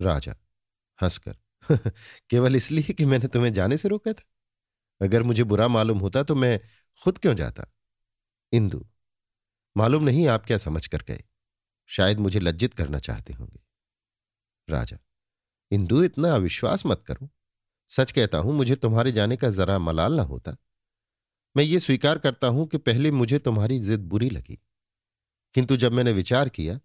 [0.00, 0.36] राजा,
[1.02, 1.36] हंसकर,
[2.30, 4.24] केवल इसलिए कि मैंने तुम्हें जाने से रोका था।
[5.00, 6.60] अगर मुझे बुरा मालूम होता तो मैं
[7.02, 7.66] खुद क्यों जाता?
[8.52, 8.86] इंदु,
[9.76, 11.24] मालूम नहीं आप क्या समझ कर गए।
[11.86, 13.60] शायद मुझे लज्जित करना चाहते होंगे।
[14.68, 14.98] राजा,
[15.70, 17.30] इंदु, इतना अविश्वास मत करो।
[17.96, 20.56] सच कहता हूँ, मुझे तुम्हारे जाने का जरा मलाल ना होता।
[21.56, 24.58] मैं ये स्वीकार करता हूँ कि पहले मुझे तुम्हारी जिद बुरी लगी।
[25.54, 26.78] किंतु जब मैंने विचार किया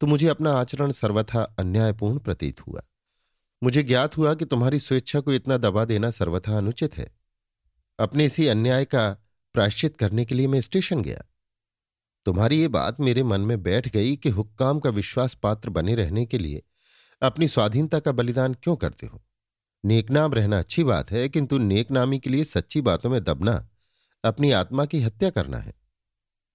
[0.00, 2.82] तो मुझे अपना आचरण सर्वथा अन्यायपूर्ण प्रतीत हुआ।
[3.62, 7.10] मुझे ज्ञात हुआ कि तुम्हारी स्वेच्छा को इतना दबा देना सर्वथा अनुचित है।
[7.98, 9.08] अपने इसी अन्याय का
[9.54, 11.22] प्रायश्चित करने के लिए मैं स्टेशन गया।
[12.26, 16.26] तुम्हारी ये बात मेरे मन में बैठ गई कि हुक्काम का विश्वास पात्र बने रहने
[16.26, 16.62] के लिए
[17.22, 19.22] अपनी स्वाधीनता का बलिदान क्यों करते हो?
[19.84, 23.68] नेकनाम रहना अच्छी बात है, किंतु नेकनामी के लिए सच्ची बातों में दबना,
[24.24, 25.74] अपनी आत्मा की हत्या करना है।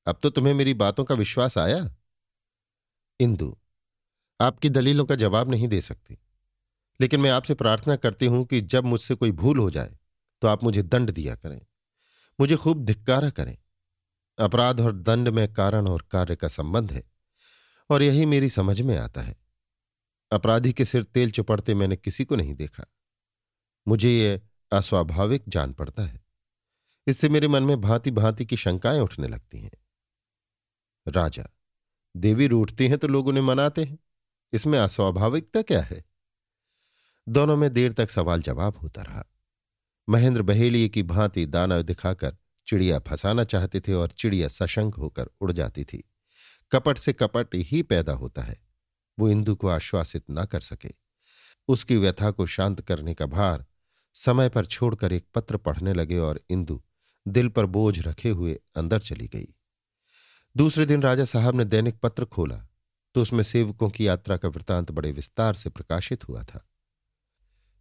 [0.07, 1.95] अब तो तुम्हें मेरी बातों का विश्वास आया?
[3.19, 3.55] इंदु,
[4.39, 6.17] आपकी दलीलों का जवाब नहीं दे सकती।
[6.99, 9.97] लेकिन मैं आपसे प्रार्थना करती हूँ कि जब मुझसे कोई भूल हो जाए
[10.41, 11.61] तो आप मुझे दंड दिया करें।
[12.39, 13.57] मुझे खूब धिक्कारा करें।
[14.37, 17.03] अपराध और दंड में कारण और कार्य का संबंध है,
[17.89, 19.35] और यही मेरी समझ में आता है।
[20.31, 22.85] अपराधी के सिर तेल चुपड़ते मैंने किसी को नहीं देखा।
[23.87, 24.41] मुझे ये
[24.71, 26.21] अस्वाभाविक जान पड़ता है।
[27.07, 29.71] इससे मेरे मन में भांति भांति की शंकाएँ उठने लगती हैं।
[31.07, 31.47] राजा,
[32.17, 33.99] देवी रूठती हैं तो लोग उन्हें मनाते हैं।
[34.53, 36.05] इसमें अस्वाभाविकता क्या है?
[37.29, 39.23] दोनों में देर तक सवाल जवाब होता रहा।
[40.09, 45.51] महेंद्र बहेलिए की भांति दाना दिखाकर चिड़िया फंसाना चाहते थे और चिड़िया सशंक होकर उड़
[45.51, 46.11] जाती थी।
[46.71, 48.61] कपट से कपट ही पैदा होता है।
[49.19, 50.91] वो इंदु को आश्वासित ना कर सके।
[51.67, 53.65] उसकी व्यथा को शांत करने का भार
[54.15, 56.81] समय पर छोड़कर एक पत्र पढ़ने लगे और इंदु
[57.25, 59.47] दिल पर बोझ रखे हुए अंदर चली गई।
[60.55, 62.67] दूसरे दिन राजा साहब ने दैनिक पत्र खोला
[63.15, 66.65] तो उसमें सेवकों की यात्रा का वृतांत बड़े विस्तार से प्रकाशित हुआ था।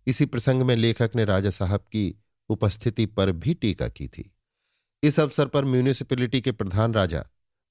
[0.07, 2.15] इसी प्रसंग में लेखक ने राजा साहब की
[2.51, 4.33] उपस्थिति पर भी टीका की थी।
[5.03, 7.25] इस अवसर पर म्यूनिसिपैलिटी के प्रधान राजा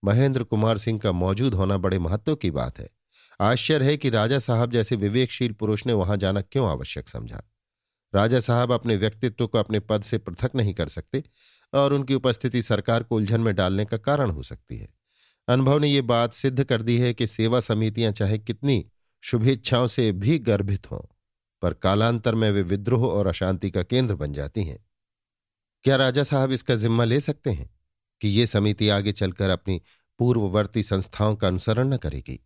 [0.03, 2.89] महेंद्र कुमार सिंह का मौजूद होना बड़े महत्व की बात है।
[3.41, 7.41] आश्चर्य है कि राजा साहब जैसे विवेकशील पुरुष ने वहाँ जाना क्यों आवश्यक समझा।
[8.13, 11.23] राजा साहब अपने व्यक्तित्व को अपने पद से पृथक नहीं कर सकते
[11.73, 14.87] और उनकी उपस्थिति सरकार को उलझन में डालने का कारण हो सकती है।
[15.47, 18.85] अनुभव ने यह बात सिद्ध कर दी है कि सेवा समितियाँ चाहे कितनी
[19.23, 21.01] शुभेच्छाओं से भी गर्भित हों,
[21.61, 24.85] पर कालांतर में वे विद्रोह और अशांति का केंद्र बन जाती हैं।
[25.83, 27.69] क्या राजा साहब इसका जिम्मा ले सकते हैं
[28.21, 29.81] कि ये समिति आगे चलकर अपनी
[30.19, 32.39] पूर्ववर्ती संस्थाओं का अनुसरण न करेगी?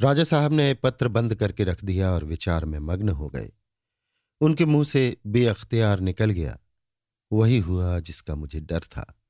[0.00, 3.52] राजा साहब ने पत्र बंद करके रख दिया और विचार में मग्न हो गए।
[4.40, 6.58] उनके मुँह से बेअख्तियार निकल गया।
[7.32, 9.20] वही हुआ जिसका मुझे डर था।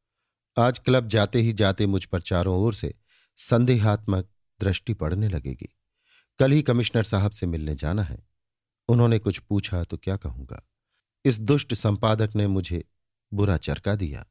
[0.58, 2.94] आज क्लब जाते ही जाते मुझ पर चारों ओर से
[3.36, 4.28] संदेहात्मक
[4.60, 5.76] दृष्टि पड़ने लगेगी।
[6.38, 8.28] कल ही कमिश्नर साहब से मिलने जाना है।
[8.88, 10.68] उन्होंने कुछ पूछा तो क्या कहूँगा?
[11.24, 12.84] इस दुष्ट संपादक ने मुझे
[13.34, 14.26] बुरा चरका दिया।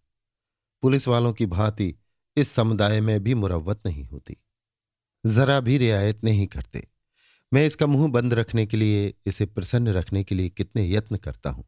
[0.81, 1.95] पुलिस वालों की भांति
[2.37, 4.37] इस समुदाय में भी मुरवत नहीं होती।
[5.25, 6.87] जरा भी रियायत नहीं करते।
[7.53, 11.49] मैं इसका मुँह बंद रखने के लिए, इसे प्रसन्न रखने के लिए कितने यत्न करता
[11.49, 11.65] हूँ।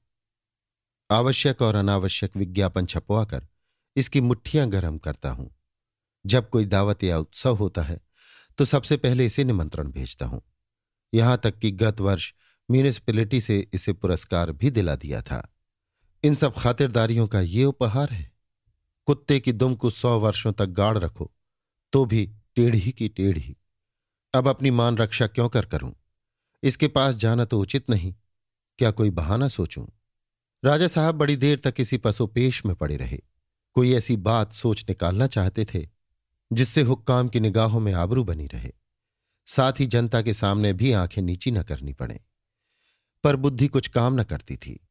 [1.10, 3.46] आवश्यक और अनावश्यक विज्ञापन छपवाकर
[3.96, 5.50] इसकी मुट्ठियाँ गर्म करता हूँ।
[6.26, 8.00] जब कोई दावत या उत्सव होता है
[8.60, 10.42] तो सबसे पहले इसे निमंत्रण भेजता हूँ।
[11.14, 12.32] यहाँ तक कि गत वर्ष
[12.70, 15.42] म्यूनिसिपैलिटी से इसे पुरस्कार भी दिला दिया था।
[16.24, 18.32] इन सब खातिरदारियों का ये उपहार है।
[19.08, 21.32] कुत्ते की दुम को सौ वर्षों तक गाड़ रखो
[21.94, 23.56] तो भी टेढ़ी की टेढ़ी।
[24.36, 25.94] अब अपनी मान रक्षा क्यों कर करूँ?
[26.64, 28.16] इसके पास जाना तो उचित नहीं।
[28.78, 29.86] क्या कोई बहाना सोचूं?
[30.66, 33.22] राजा साहब बड़ी देर तक इसी पसोपेश में पड़े रहे।
[33.74, 35.88] कोई ऐसी बात सोच निकालना चाहते थे,
[36.54, 38.72] जिससे हुक्काम की निगाहों में आबरू बनी रहे।
[39.46, 42.22] साथ ही जनता के सामने भी आँखें नीची न करनी पड़े।
[43.24, 44.88] पर बुद्धि कुछ काम न करती थी।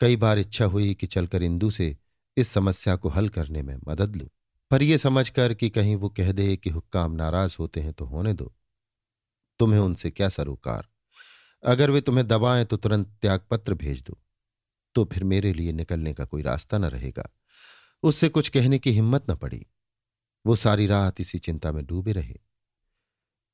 [0.00, 1.96] कई बार इच्छा हुई कि चलकर इंदू से
[2.36, 4.28] इस समस्या को हल करने में मदद लूँ।
[4.70, 8.32] पर यह समझकर कि कहीं वो कह दे कि हुक्काम नाराज़ होते हैं तो होने
[8.32, 8.54] दो।
[9.58, 10.88] तुम्हें उनसे क्या सरोकार?
[11.64, 14.18] अगर वे तुम्हें दबाएँ तो तुरंत त्यागपत्र भेज दो।
[14.94, 17.30] तो फिर मेरे लिए निकलने का कोई रास्ता न रहेगा।
[18.02, 19.66] उससे कुछ कहने की हिम्मत न पड़ी।
[20.46, 22.36] वो सारी रात इसी चिंता में डूबे रहे।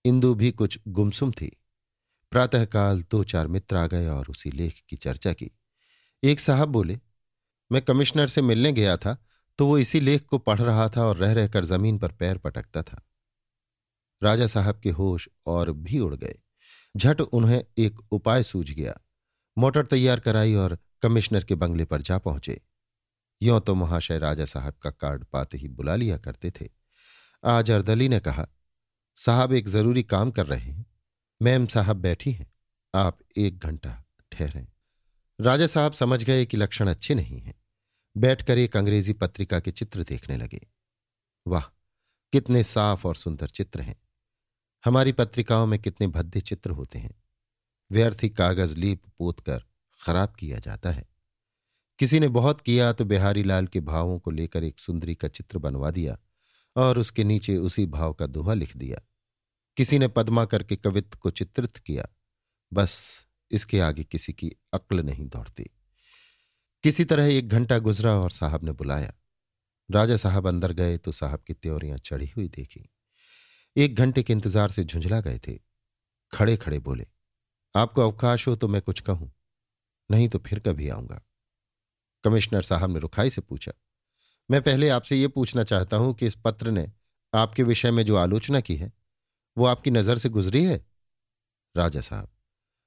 [0.05, 1.51] इंदु भी कुछ गुमसुम थी।
[2.31, 5.51] प्रातःकाल दो चार मित्र आ गए और उसी लेख की चर्चा की।
[6.23, 6.99] एक साहब बोले,
[7.73, 9.17] मैं कमिश्नर से मिलने गया था
[9.59, 12.83] तो वो इसी लेख को पढ़ रहा था और रह रहकर ज़मीन पर पैर पटकता
[12.83, 13.03] था।
[14.25, 16.35] राजा साहब के होश और भी उड़ गए।
[16.97, 19.01] झट उन्हें एक उपाय सूझ गया।
[19.59, 22.61] मोटर तैयार कराई और कमिश्नर के बंगले पर जा पहुँचे।
[23.43, 26.69] यों तो महाशय राजा साहब का कार्ड पाते ही बुला लिया करते थे।
[27.45, 28.49] आज अर्दली ने कहा,
[29.17, 30.87] साहब एक ज़रूरी काम कर रहे हैं।
[31.43, 32.53] मैम साहब बैठी हैं।
[32.95, 34.67] आप एक घंटा ठहरें।
[35.41, 37.55] राजा साहब समझ गए कि लक्षण अच्छे नहीं हैं।
[38.17, 40.67] बैठकर एक अंग्रेज़ी पत्रिका के चित्र देखने लगे।
[41.47, 41.63] वाह,
[42.33, 44.04] कितने साफ़ और सुंदर चित्र हैं।
[44.85, 47.23] हमारी पत्रिकाओं में कितने भद्दे चित्र होते हैं।
[47.91, 49.65] व्यर्थी कागज़ लीप पोत कर
[50.03, 51.09] खराब किया जाता है।
[51.99, 55.59] किसी ने बहुत किया तो बिहारी लाल के भावों को लेकर एक सुंदरी का चित्र
[55.59, 56.19] बनवा दिया
[56.77, 59.01] और उसके नीचे उसी भाव का दोहा लिख दिया।
[59.77, 62.09] किसी ने पद्मा करके कवित्व को चित्रित किया।
[62.73, 65.71] बस इसके आगे किसी की अक्ल नहीं दौड़ती।
[66.83, 69.15] किसी तरह एक घंटा गुजरा और साहब ने बुलाया।
[69.91, 72.91] राजा साहब अंदर गए तो साहब की त्योरियाँ चढ़ी हुई देखी।
[73.77, 75.59] एक घंटे के इंतज़ार से झुंझला गए थे।
[76.33, 77.07] खड़े खड़े बोले,
[77.75, 79.31] आपको अवकाश हो तो मैं कुछ कहूँ,
[80.11, 81.21] नहीं तो फिर कभी आऊँगा।
[82.25, 83.73] कमिश्नर साहब ने रुखाई से पूछा,
[84.49, 86.91] मैं पहले आपसे यह पूछना चाहता हूँ कि इस पत्र ने
[87.33, 88.93] आपके विषय में जो आलोचना की है,
[89.57, 90.85] वो आपकी नज़र से गुजरी है?
[91.75, 92.29] राजा साहब,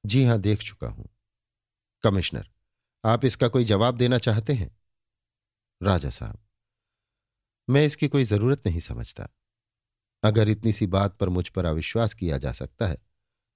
[0.04, 1.10] जी हाँ, देख चुका हूँ।
[2.04, 2.50] कमिश्नर,
[3.04, 4.76] आप इसका कोई जवाब देना चाहते हैं?
[5.82, 6.40] राजा साहब,
[7.68, 9.28] मैं इसकी कोई ज़रूरत नहीं समझता।
[10.28, 12.98] अगर इतनी सी बात पर मुझ पर अविश्वास किया जा सकता है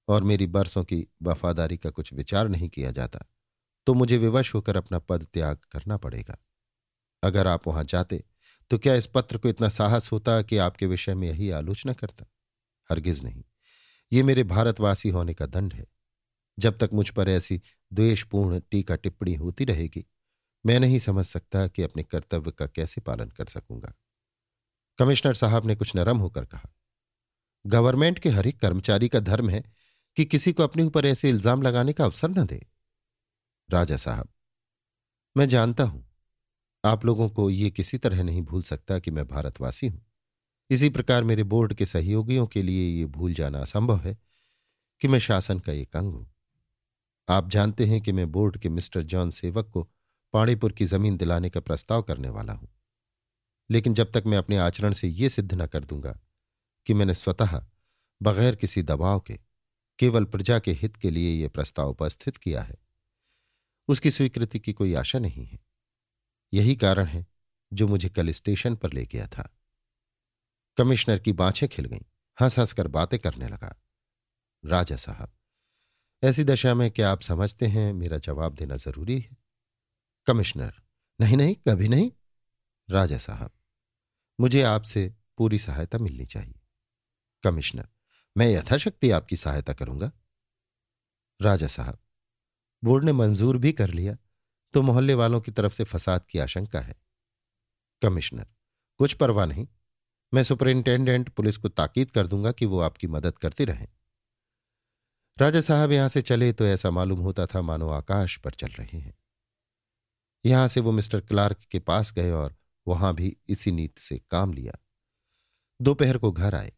[0.08, 3.26] और मेरी बरसों की वफादारी का कुछ विचार नहीं किया जाता
[3.88, 6.38] तो मुझे विवश होकर अपना पद त्याग करना पड़ेगा।
[7.24, 8.24] अगर आप वहाँ जाते
[8.72, 12.26] तो क्या इस पत्र को इतना साहस होता कि आपके विषय में यही आलोचना करता?
[12.90, 13.44] हरगिज नहीं।
[14.12, 15.86] ये मेरे भारतवासी होने का दंड है।
[16.58, 17.62] जब तक मुझ पर ऐसी
[17.94, 20.06] द्वेषपूर्ण टीका टिप्पणी होती रहेगी,
[20.66, 23.94] मैं नहीं समझ सकता कि अपने कर्तव्य का कैसे पालन कर सकूँगा।
[25.00, 26.70] कमिश्नर साहब ने कुछ नरम होकर कहा,
[27.66, 29.64] गवर्नमेंट के हर एक कर्मचारी का धर्म है
[30.18, 32.66] कि किसी को अपने ऊपर ऐसे इल्ज़ाम लगाने का अवसर न दे।
[33.70, 34.30] राजा साहब,
[35.36, 36.04] मैं जानता हूँ,
[36.84, 40.02] आप लोगों को ये किसी तरह नहीं भूल सकता कि मैं भारतवासी हूँ।
[40.70, 44.18] इसी प्रकार मेरे बोर्ड के सहयोगियों के लिए ये भूल जाना असंभव है
[45.02, 46.28] कि मैं शासन का एक अंग हूँ।
[47.28, 49.84] आप जानते हैं कि मैं बोर्ड के मिस्टर जॉन सेवक को
[50.34, 52.68] पाणीपुर की ज़मीन दिलाने का प्रस्ताव करने वाला हूँ।
[53.72, 56.20] लेकिन जब तक मैं अपने आचरण से यह सिद्ध न कर दूँगा
[56.86, 57.66] कि मैंने स्वतः
[58.22, 59.40] बगैर किसी दबाव के,
[60.00, 62.78] केवल प्रजा के हित के लिए यह प्रस्ताव उपस्थित किया है,
[63.88, 65.60] उसकी स्वीकृति की कोई आशा नहीं है।
[66.54, 67.26] यही कारण है
[67.74, 69.50] जो मुझे कल स्टेशन पर ले गया था।
[70.78, 72.02] कमिश्नर की बाछें खिल गईं,
[72.42, 73.76] हंस हंसकर बातें करने लगा।
[74.64, 75.32] राजा साहब,
[76.24, 79.38] ऐसी दशा में क्या आप समझते हैं मेरा जवाब देना ज़रूरी है?
[80.28, 80.74] कमिश्नर,
[81.22, 82.12] नहीं नहीं, कभी नहीं।
[82.90, 83.52] राजा साहब
[84.42, 86.60] मुझे आपसे पूरी सहायता मिलनी चाहिए।
[87.44, 87.88] कमिश्नर,
[88.36, 90.12] मैं यथाशक्ति आपकी सहायता करूँगा।
[91.40, 91.98] राजा साहब,
[92.84, 94.18] बोर्ड ने मंजूर भी कर लिया
[94.74, 96.96] तो मोहल्ले वालों की तरफ़ से फसाद की आशंका है।
[98.02, 98.46] कमिश्नर,
[99.00, 99.68] कुछ परवाह नहीं।
[100.34, 103.88] मैं सुपरिंटेंडेंट पुलिस को ताकीद कर दूँगा कि वो आपकी मदद करती रहें।
[105.38, 108.98] राजा साहब यहाँ से चले तो ऐसा मालूम होता था मानो आकाश पर चल रहे
[108.98, 109.18] हैं।
[110.46, 112.56] यहाँ से वो मिस्टर क्लार्क के पास गए और
[112.88, 114.74] वहाँ भी इसी नीति से काम लिया।
[115.82, 116.74] दोपहर को घर आए।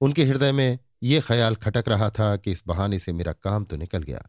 [0.00, 3.76] उनके हृदय में यह ख्याल खटक रहा था कि इस बहाने से मेरा काम तो
[3.76, 4.28] निकल गया।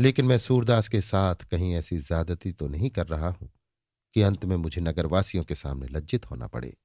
[0.00, 3.50] लेकिन मैं सूरदास के साथ कहीं ऐसी ज्यादती तो नहीं कर रहा हूँ
[4.14, 6.76] कि अंत में मुझे नगरवासियों के सामने लज्जित होना पड़े।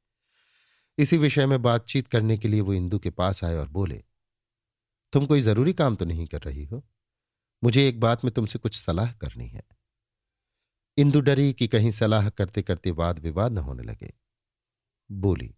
[0.98, 4.04] इसी विषय में बातचीत करने के लिए वो इंदु के पास आए और बोले,
[5.14, 6.84] तुम कोई ज़रूरी काम तो नहीं कर रही हो?
[7.64, 9.64] मुझे एक बात में तुमसे कुछ सलाह करनी है।
[10.98, 14.14] इंदु डरी कि कहीं सलाह करते करते वाद विवाद न होने लगे।
[15.12, 15.56] बोली,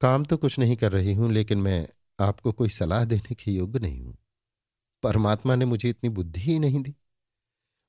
[0.00, 1.88] काम तो कुछ नहीं कर रही हूँ, लेकिन मैं
[2.20, 4.18] आपको कोई सलाह देने के योग्य नहीं हूँ।
[5.02, 6.96] परमात्मा ने मुझे इतनी बुद्धि ही नहीं दी।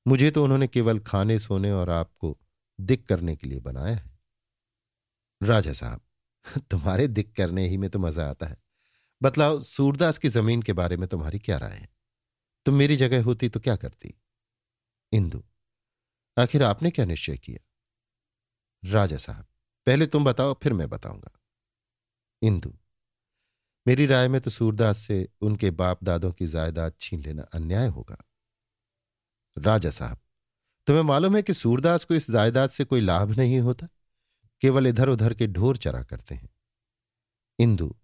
[0.08, 2.38] मुझे तो उन्होंने केवल खाने, सोने और आपको
[2.82, 4.20] दिक करने के लिए बनाया है।
[5.44, 6.02] राजा साहब,
[6.72, 8.58] तुम्हारे दिक करने ही में तो मज़ा आता है।
[9.22, 11.90] बतलाओ, सूरदास की ज़मीन के बारे में तुम्हारी क्या राय है?
[12.66, 14.14] तुम मेरी जगह होती तो क्या करती?
[15.12, 15.44] इंदु
[16.38, 17.68] आखिर आपने क्या निश्चय किया?
[18.92, 19.46] राजा साहब,
[19.86, 21.40] पहले तुम बताओ, फिर मैं बताऊँगा।
[22.42, 22.74] इंदु,
[23.88, 28.18] मेरी राय में तो सूरदास से उनके बाप दादों की जायदाद छीन लेना अन्याय होगा।
[29.58, 30.20] राजा साहब,
[30.88, 33.88] तुम्हें मालूम है कि सूरदास को इस जायदाद से कोई लाभ नहीं होता?
[34.62, 36.50] केवल इधर उधर के ढोर चरा करते हैं।
[37.60, 37.96] इंदु,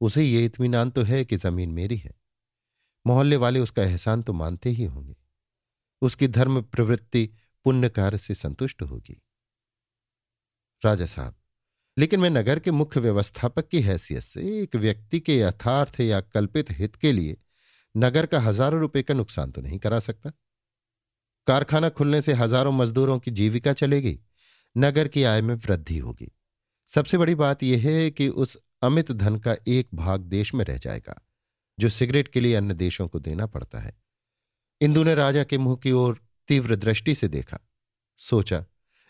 [0.00, 2.20] उसे ये इत्मीनान तो है कि ज़मीन मेरी है।
[3.06, 5.14] मोहल्ले वाले उसका एहसान तो मानते ही होंगे।
[6.02, 7.30] उसकी धर्म प्रवृत्ति
[7.66, 9.20] पुण्य कार्य से संतुष्ट होगी।
[10.82, 11.34] राजा साहब,
[11.96, 16.70] लेकिन मैं नगर के मुख्य व्यवस्थापक की हैसियत से एक व्यक्ति के यथार्थ या कल्पित
[16.70, 17.36] हित के लिए
[17.94, 20.30] नगर का हज़ारों रुपए का नुकसान तो नहीं करा सकता।
[21.46, 24.18] कारखाना खुलने से हज़ारों मजदूरों की जीविका चलेगी,
[24.76, 26.30] नगर की आय में वृद्धि होगी।
[26.88, 30.78] सबसे बड़ी बात यह है कि उस अमित धन का एक भाग देश में रह
[30.78, 31.20] जाएगा,
[31.78, 33.94] जो सिगरेट के लिए अन्य देशों को देना पड़ता है।
[34.80, 37.58] इंदु ने राजा के मुँह की ओर तीव्र दृष्टि से देखा।
[38.18, 38.64] सोचा,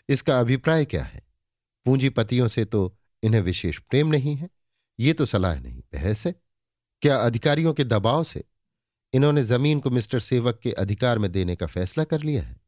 [0.09, 1.21] इसका अभिप्राय क्या है?
[1.85, 4.49] पूंजीपतियों से तो इन्हें विशेष प्रेम नहीं है,
[4.99, 6.35] ये तो सलाह नहीं, बहस है।
[7.01, 8.43] क्या अधिकारियों के दबाव से
[9.13, 12.61] इन्होंने ज़मीन को मिस्टर सेवक के अधिकार में देने का फैसला कर लिया है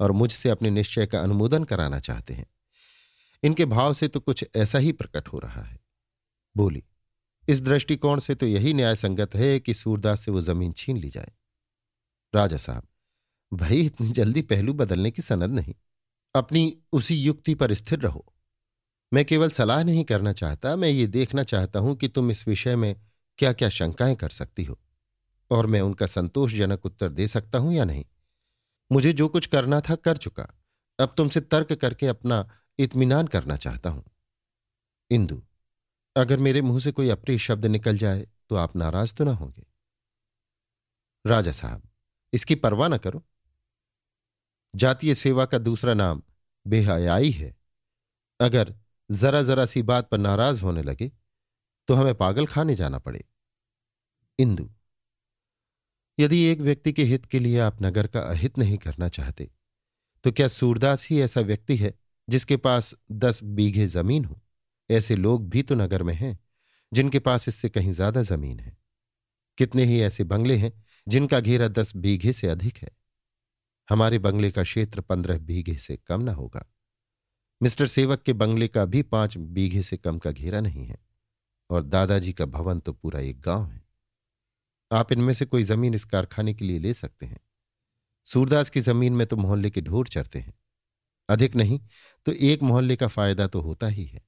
[0.00, 2.46] और मुझसे अपने निश्चय का अनुमोदन कराना चाहते हैं?
[3.42, 5.78] इनके भाव से तो कुछ ऐसा ही प्रकट हो रहा है।
[6.56, 6.82] बोली,
[7.48, 11.10] इस दृष्टिकोण से तो यही न्याय संगत है कि सूरदास से वो ज़मीन छीन ली
[11.10, 11.32] जाए।
[12.34, 12.86] राजा साहब
[13.52, 15.74] भाई, इतनी जल्दी पहलू बदलने की सनद नहीं।
[16.34, 18.24] अपनी उसी युक्ति पर स्थिर रहो।
[19.12, 22.76] मैं केवल सलाह नहीं करना चाहता, मैं ये देखना चाहता हूँ कि तुम इस विषय
[22.76, 22.94] में
[23.38, 24.78] क्या क्या शंकाएँ कर सकती हो,
[25.50, 28.04] और मैं उनका संतोषजनक उत्तर दे सकता हूँ या नहीं।
[28.90, 30.46] मुझे जो कुछ करना था कर चुका।
[30.98, 34.04] अब तुमसे तर्क करके अपना इत्मीनान करना चाहता हूँ।
[35.10, 35.42] इंदु,
[36.16, 39.66] अगर मेरे मुँह से कोई अप्रिय शब्द निकल जाए तो आप नाराज़ तो ना होंगे।
[41.24, 41.82] राजा साहब,
[42.32, 43.22] इसकी परवाह न करो।
[44.74, 46.22] जातीय सेवा का दूसरा नाम
[46.66, 47.54] बेहयाई है।
[48.40, 48.74] अगर
[49.10, 51.10] जरा जरा सी बात पर नाराज़ होने लगे
[51.88, 53.24] तो हमें पागल खाने जाना पड़े।
[54.38, 54.68] इंदु,
[56.18, 59.50] यदि एक व्यक्ति के हित के लिए आप नगर का अहित नहीं करना चाहते
[60.24, 61.92] तो क्या सूरदास ही ऐसा व्यक्ति है
[62.28, 64.40] जिसके पास दस बीघे ज़मीन हो?
[64.90, 66.38] ऐसे लोग भी तो नगर में हैं,
[66.92, 68.76] जिनके पास इससे कहीं ज़्यादा ज़मीन है।
[69.58, 70.72] कितने ही ऐसे बंगले हैं
[71.06, 72.90] जिनका घेरा दस बीघे से अधिक है।
[73.90, 76.64] हमारे बंगले का क्षेत्र पंद्रह बीघे से कम ना होगा।
[77.60, 80.98] मिस्टर सेवक के बंगले का भी पाँच बीघे से कम का घेरा नहीं है,
[81.70, 83.82] और दादाजी का भवन तो पूरा एक गाँव है।
[84.90, 87.40] आप इनमें से कोई ज़मीन इस कारखाने के लिए ले सकते हैं।
[88.26, 90.54] सूरदास की ज़मीन में तो मोहल्ले के ढोर चढ़ते हैं।
[91.28, 91.80] अधिक नहीं
[92.26, 94.22] तो एक मोहल्ले का फ़ायदा तो होता ही है।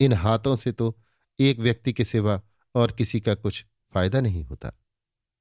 [0.00, 0.94] इन हाथों से तो
[1.38, 2.40] एक व्यक्ति के सिवा
[2.74, 4.72] और किसी का कुछ फ़ायदा नहीं होता।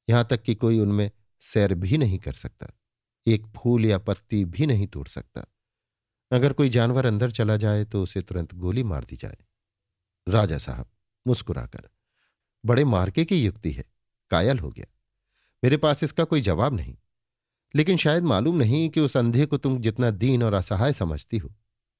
[0.07, 1.09] यहाँ तक कि कोई उनमें
[1.41, 2.67] सैर भी नहीं कर सकता।
[3.27, 5.45] एक फूल या पत्ती भी नहीं तोड़ सकता।
[6.31, 9.37] अगर कोई जानवर अंदर चला जाए तो उसे तुरंत गोली मार दी जाए।
[10.27, 10.85] राजा साहब,
[11.27, 11.89] मुस्कुराकर,
[12.65, 13.85] बड़े मार्के की युक्ति है,
[14.29, 14.85] कायल हो गया।
[15.63, 16.97] मेरे पास इसका कोई जवाब नहीं।
[17.75, 21.53] लेकिन शायद मालूम नहीं कि उस अंधे को तुम जितना दीन और असहाय समझती हो,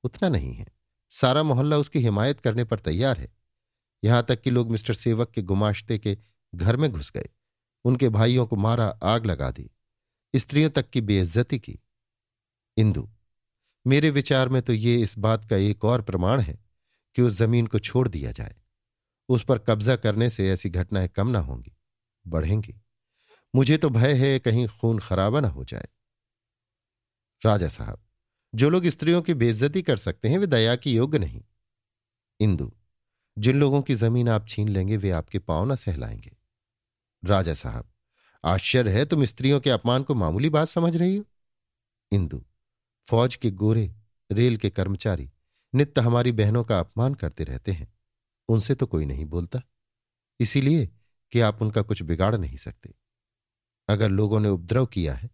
[0.04, 0.68] उतना नहीं है।
[1.10, 3.34] सारा मोहल्ला उसकी हिमायत करने पर तैयार है।
[4.04, 6.18] यहाँ तक कि लोग मिस्टर सेवक के गुमाश्ते के
[6.56, 7.30] घर में घुस गए।
[7.86, 9.72] उनके भाइयों को मारा आग लगा दी।
[10.36, 11.80] स्त्रियों तक की बेइज्जती की।
[12.78, 13.10] इंदु,
[13.88, 16.60] मेरे विचार में तो ये इस बात का एक और प्रमाण है
[17.16, 18.56] कि उस ज़मीन को छोड़ दिया जाए।
[19.30, 21.78] उस पर कब्जा करने से ऐसी घटनाएँ कम ना होंगी,
[22.28, 22.82] बढ़ेंगी।
[23.56, 25.88] मुझे तो भय है कहीं खून खराबा ना हो जाए।
[27.46, 28.04] राजा साहब,
[28.56, 31.44] जो लोग स्त्रियों की बेइज्जती कर सकते हैं, वे दया की योग्य नहीं।
[32.40, 32.72] इंदु,
[33.38, 36.38] जिन लोगों की ज़मीन आप छीन लेंगे, वे आपके पाँव ना सहलाएँगे।
[37.24, 37.91] राजा साहब
[38.44, 41.26] आश्चर्य है तुम स्त्रियों के अपमान को मामूली बात समझ रही हो।
[42.12, 42.44] इंदु,
[43.08, 43.94] फौज के गोरे,
[44.32, 45.30] रेल के कर्मचारी,
[45.74, 47.94] नित्य हमारी बहनों का अपमान करते रहते हैं।
[48.50, 49.62] उनसे तो कोई नहीं बोलता।
[50.40, 50.90] इसीलिए
[51.32, 52.94] कि आप उनका कुछ बिगाड़ नहीं सकते।
[53.90, 55.30] अगर लोगों ने उपद्रव किया है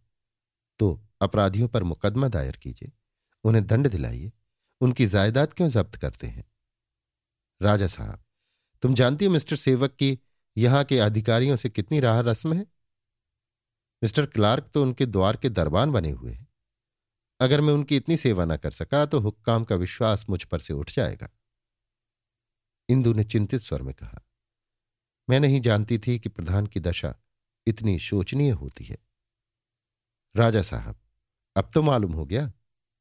[0.79, 2.91] तो अपराधियों पर मुकदमा दायर कीजिए।
[3.43, 4.31] उन्हें दंड दिलाइए।
[4.81, 6.45] उनकी जायदाद क्यों जब्त करते हैं?
[7.61, 8.23] राजा साहब,
[8.81, 10.17] तुम जानती हो मिस्टर सेवक की
[10.57, 12.65] यहाँ के अधिकारियों से कितनी राह रस्म है?
[14.03, 16.47] मिस्टर क्लार्क तो उनके द्वार के दरबान बने हुए हैं।
[17.39, 20.73] अगर मैं उनकी इतनी सेवा न कर सका तो हुक्काम का विश्वास मुझ पर से
[20.73, 21.29] उठ जाएगा।
[22.89, 24.21] इंदु ने चिंतित स्वर में कहा,
[25.27, 27.15] मैं नहीं जानती थी कि प्रधान की दशा
[27.67, 28.97] इतनी शोचनीय होती है।
[30.35, 30.99] राजा साहब,
[31.55, 32.51] अब तो मालूम हो गया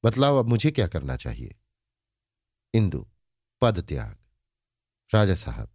[0.04, 1.54] बतलाओ अब मुझे क्या करना चाहिए?
[2.74, 3.06] इंदु,
[3.62, 4.16] पद त्याग।
[5.12, 5.70] राजा साहब,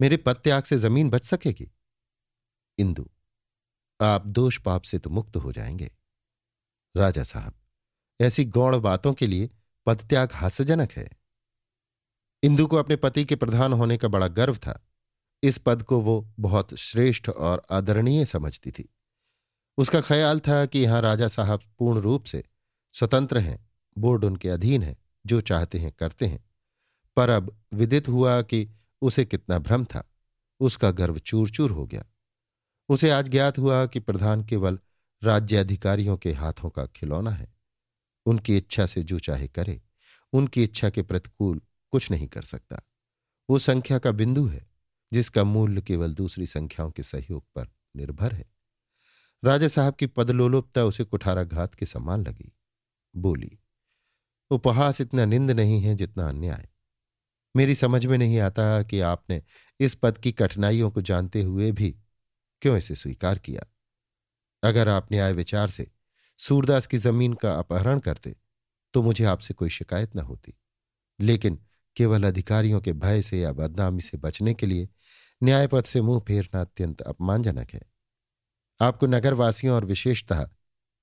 [0.00, 1.70] मेरे पद त्याग से ज़मीन बच सकेगी?
[2.78, 3.08] इंदु
[4.02, 5.90] आप दोष पाप से तो मुक्त हो जाएँगे।
[6.96, 7.54] राजा साहब,
[8.20, 9.50] ऐसी गौण बातों के लिए
[9.86, 11.10] पदत्याग हास्यजनक है।
[12.42, 14.86] इंदु को अपने पति के प्रधान होने का बड़ा गर्व था।
[15.42, 18.88] इस पद को वो बहुत श्रेष्ठ और आदरणीय समझती थी।
[19.78, 22.44] उसका ख्याल था कि यहाँ राजा साहब पूर्ण रूप से
[22.92, 26.44] स्वतंत्र हैं, बोर्ड उनके अधीन है, जो चाहते हैं, करते हैं।
[27.16, 28.68] पर अब विदित हुआ कि
[29.02, 30.10] उसे कितना भ्रम था।
[30.60, 32.04] उसका गर्व चूर चूर हो गया।
[32.90, 34.78] उसे आज ज्ञात हुआ कि प्रधान केवल
[35.24, 37.54] राज्य अधिकारियों के हाथों का खिलौना है।
[38.26, 39.82] उनकी इच्छा से जो चाहे करे,
[40.32, 42.82] उनकी इच्छा के प्रतिकूल कुछ नहीं कर सकता।
[43.50, 44.70] वो संख्या का बिंदु है,
[45.12, 48.50] जिसका मूल्य केवल दूसरी संख्याओं के सहयोग पर निर्भर है।
[49.44, 52.56] राजा साहब की पदलोलुपता उसे कुठाराघात के समान लगी।
[53.16, 53.58] बोली,
[54.50, 56.68] उपहास इतना निंद नहीं है जितना अन्याय।
[57.56, 59.42] मेरी समझ में नहीं आता कि आपने
[59.80, 61.96] इस पद की कठिनाइयों को जानते हुए भी
[62.62, 63.64] क्यों इसे स्वीकार किया?
[64.62, 65.90] अगर आप न्याय विचार से
[66.38, 68.36] सूरदास की ज़मीन का अपहरण करते
[68.94, 70.54] तो मुझे आपसे कोई शिकायत न होती।
[71.18, 71.58] लेकिन
[71.96, 74.88] केवल अधिकारियों के भय से या बदनामी से बचने के लिए
[75.42, 77.82] न्यायपद से मुँह फेरना अत्यंत अपमानजनक है।
[78.80, 80.48] आपको नगरवासियों और विशेषतः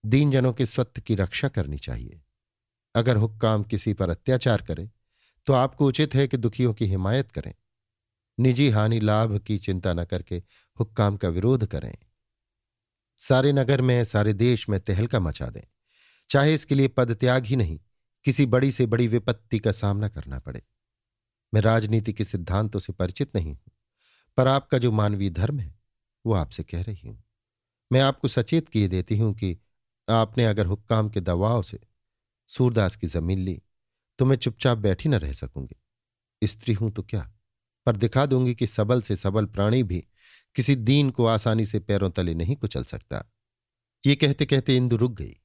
[0.04, 2.22] दीनजनों के स्वत्व की रक्षा करनी चाहिए।
[2.96, 4.89] अगर हुक्काम किसी पर अत्याचार करे
[5.48, 7.54] तो आपको उचित है कि दुखियों की हिमायत करें।
[8.38, 10.41] निजी हानि लाभ की चिंता न करके
[10.80, 11.96] हुक्काम का विरोध करें।
[13.22, 15.62] सारे नगर में, सारे देश में तहलका मचा दें।
[16.30, 17.80] चाहे इसके लिए पद त्याग ही नहीं,
[18.26, 20.62] किसी बड़ी से बड़ी विपत्ति का सामना करना पड़े।
[21.54, 23.72] मैं राजनीति के सिद्धांतों से परिचित नहीं हूँ,
[24.38, 25.74] पर आपका जो मानवीय धर्म है,
[26.26, 27.24] वो आपसे कह रही हूँ।
[27.91, 29.58] मैं आपको सचेत किए देती हूँ कि
[30.08, 31.80] आपने अगर हुक्काम के दबाव से
[32.47, 33.62] सूरदास की ज़मीन ली
[34.20, 37.22] तो मैं चुपचाप बैठी न रह सकूँगी। स्त्री हूँ तो क्या?
[37.88, 40.04] पर दिखा दूँगी कि सबल से सबल प्राणी भी
[40.56, 43.24] किसी दीन को आसानी से पैरों तले नहीं कुचल सकता।
[44.04, 45.36] ये कहते कहते इंदु रुक गई।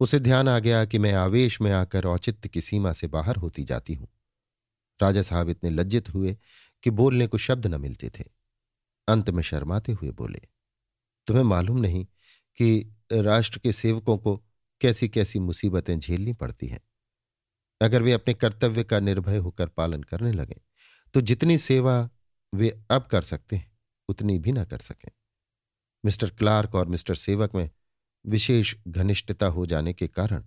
[0.00, 3.64] उसे ध्यान आ गया कि मैं आवेश में आकर औचित्य की सीमा से बाहर होती
[3.64, 4.08] जाती हूँ।
[5.00, 6.36] राजा साहब इतने लज्जित हुए
[6.84, 8.24] कि बोलने को शब्द न मिलते थे।
[9.08, 10.40] अंत में शर्माते हुए बोले,
[11.26, 12.04] तुम्हें मालूम नहीं
[12.58, 14.36] कि राष्ट्र के सेवकों को
[14.80, 16.80] कैसी कैसी मुसीबतें झेलनी पड़ती हैं?
[17.80, 20.60] अगर वे अपने कर्तव्य का निर्भय होकर पालन करने लगे
[21.14, 22.08] तो जितनी सेवा
[22.52, 23.69] वे अब कर सकते हैं।
[24.10, 25.10] उतनी भी ना कर सकें।
[26.04, 27.70] मिस्टर क्लार्क और मिस्टर सेवक में
[28.24, 30.44] विशेष घनिष्ठता हो जाने के कारण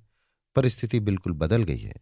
[0.56, 1.96] परिस्थिति बिल्कुल बदल गई है।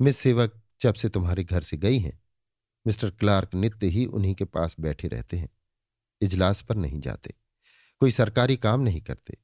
[0.00, 2.22] मिस सेवक जब से तुम्हारे घर से गई हैं,
[2.86, 5.48] मिस्टर क्लार्क नित्य ही उन्हीं के पास बैठे रहते हैं,
[6.20, 7.34] इजलास पर नहीं जाते,
[8.00, 9.36] कोई सरकारी काम नहीं करते,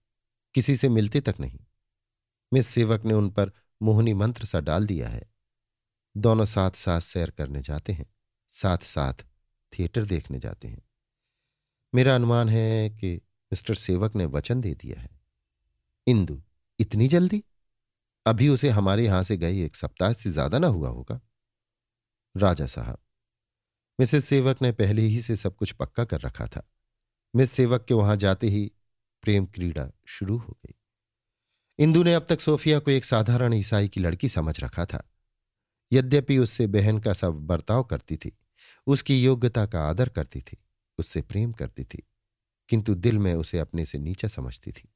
[0.55, 1.61] किसी से मिलते तक नहीं।
[2.53, 3.53] मिस सेवक ने उन पर
[3.83, 5.23] मोहनी मंत्र सा डाल दिया है।
[6.17, 8.07] दोनों साथ साथ सैर करने जाते हैं,
[8.49, 9.25] साथ साथ
[9.73, 10.83] थिएटर देखने जाते हैं।
[11.95, 13.15] मेरा अनुमान है कि
[13.53, 15.09] मिस्टर सेवक ने वचन दे दिया है।
[16.07, 16.41] इंदु,
[16.79, 17.43] इतनी जल्दी?
[18.27, 21.21] अभी उसे हमारे यहाँ से गए एक सप्ताह से ज़्यादा ना हुआ होगा।
[22.37, 22.99] राजा साहब,
[23.99, 26.63] मिसेस सेवक ने पहले ही से सब कुछ पक्का कर रखा था।
[27.35, 28.73] मिस सेवक के वहाँ जाते ही
[29.23, 30.75] प्रेम क्रीड़ा शुरू हो गई।
[31.79, 35.03] इंदु ने अब तक सोफिया को एक साधारण ईसाई की लड़की समझ रखा था।
[35.93, 38.33] यद्यपि उससे बहन का सब बर्ताव करती थी,
[38.87, 40.57] उसकी योग्यता का आदर करती थी।
[41.01, 42.03] उससे प्रेम करती थी,
[42.69, 44.89] किंतु दिल में उसे अपने से नीचा समझती थी।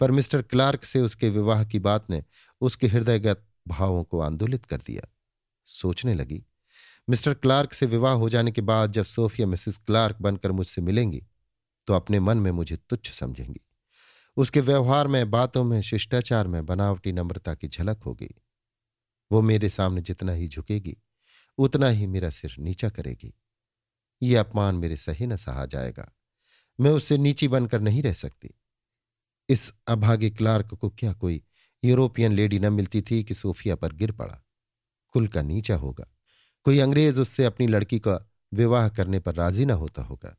[0.00, 2.22] पर मिस्टर क्लार्क से उसके विवाह की बात ने
[2.60, 5.08] उसके हृदयगत भावों को आंदोलित कर दिया।
[5.68, 6.44] सोचने लगी,
[7.08, 11.22] मिस्टर क्लार्क से विवाह हो जाने के बाद जब सोफिया मिसेस क्लार्क बनकर मुझसे मिलेंगी
[11.88, 13.60] तो अपने मन में मुझे तुच्छ समझेंगी।
[14.36, 18.30] उसके व्यवहार में, बातों में, शिष्टाचार में बनावटी नम्रता की झलक होगी।
[19.30, 20.96] वो मेरे सामने जितना ही झुकेगी,
[21.58, 23.32] उतना ही मेरा सिर नीचा करेगी।
[24.22, 26.12] ये अपमान मेरे सही न सहा जाएगा।
[26.80, 28.50] मैं उससे नीची बनकर नहीं रह सकती।
[29.48, 31.42] इस अभागे क्लार्क को क्या कोई
[31.84, 34.44] यूरोपियन लेडी न मिलती थी कि सोफिया पर गिर पड़ा?
[35.08, 36.14] कुल का नीचा होगा।
[36.64, 40.36] कोई अंग्रेज़ उससे अपनी लड़की का विवाह करने पर राज़ी न होता होगा।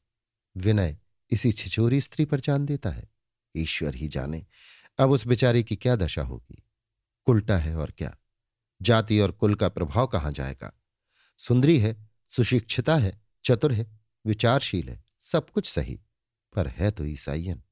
[0.57, 0.97] विनय
[1.31, 3.09] इसी छिछोरी स्त्री पर जान देता है।
[3.57, 4.45] ईश्वर ही जाने।
[4.99, 6.63] अब उस बेचारी की क्या दशा होगी?
[7.25, 8.17] कुलटा है और क्या?
[8.81, 10.73] जाति और कुल का प्रभाव कहाँ जाएगा?
[11.37, 15.99] सुंदरी है, सुशिक्षिता है चतुर है, विचारशील है, सब कुछ सही।
[16.55, 17.63] पर है तो ईसाइयन।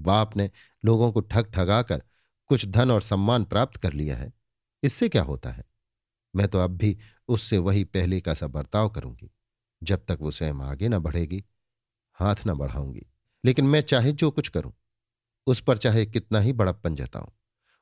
[0.00, 0.50] बाप ने
[0.84, 2.02] लोगों को ठग ठगाकर
[2.46, 4.32] कुछ धन और सम्मान प्राप्त कर लिया है।
[4.82, 5.64] इससे क्या होता है?
[6.36, 9.30] मैं तो अब भी उससे वही पहले का सा बर्ताव करूँगी,
[9.82, 11.44] जब तक वो स्वयं आगे न बढ़ेगी,
[12.12, 13.06] हाथ न बढ़ाऊँगी।
[13.44, 14.72] लेकिन मैं चाहे जो कुछ करूँ,
[15.46, 17.28] उस पर चाहे कितना ही बड़प्पन जताऊं,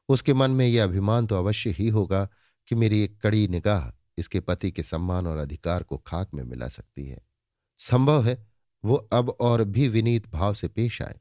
[0.08, 2.28] उसके मन में यह अभिमान तो अवश्य ही होगा
[2.68, 6.68] कि मेरी एक कड़ी निगाह इसके पति के सम्मान और अधिकार को खाक में मिला
[6.68, 7.27] सकती है।
[7.78, 8.46] संभव है
[8.84, 11.20] वो अब और भी विनीत भाव से पेश आए।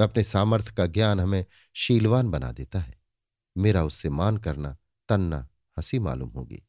[0.00, 1.44] अपने सामर्थ्य का ज्ञान हमें
[1.74, 3.02] शीलवान बना देता है।
[3.58, 4.76] मेरा उससे मान करना,
[5.08, 5.48] तन्ना,
[5.78, 6.62] हँसी मालूम होगी।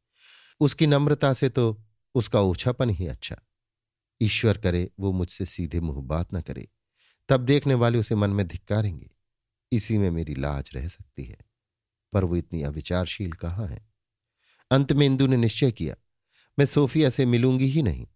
[0.59, 1.83] उसकी नम्रता से तो
[2.15, 3.35] उसका ओछापन ही अच्छा।
[4.21, 6.67] ईश्वर करे, वो मुझसे सीधे मुँह बात न करे।
[7.29, 9.09] तब देखने वाले उसे मन में धिक्कारेंगे।
[9.71, 11.37] इसी में मेरी लाज रह सकती है।
[12.13, 13.89] पर वो इतनी अविचारशील कहाँ है?
[14.71, 15.95] अंत में इंदु ने निश्चय किया,
[16.59, 18.07] मैं सोफिया से मिलूँगी ही नहीं।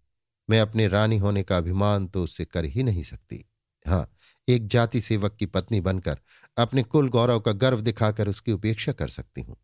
[0.49, 3.43] मैं अपने रानी होने का अभिमान तो उससे कर ही नहीं सकती।
[3.85, 4.09] हाँ
[4.47, 6.19] एक जाति सेवक की पत्नी बनकर
[6.57, 9.57] अपने कुल गौरव का गर्व दिखाकर उसकी उपेक्षा कर सकती हूँ।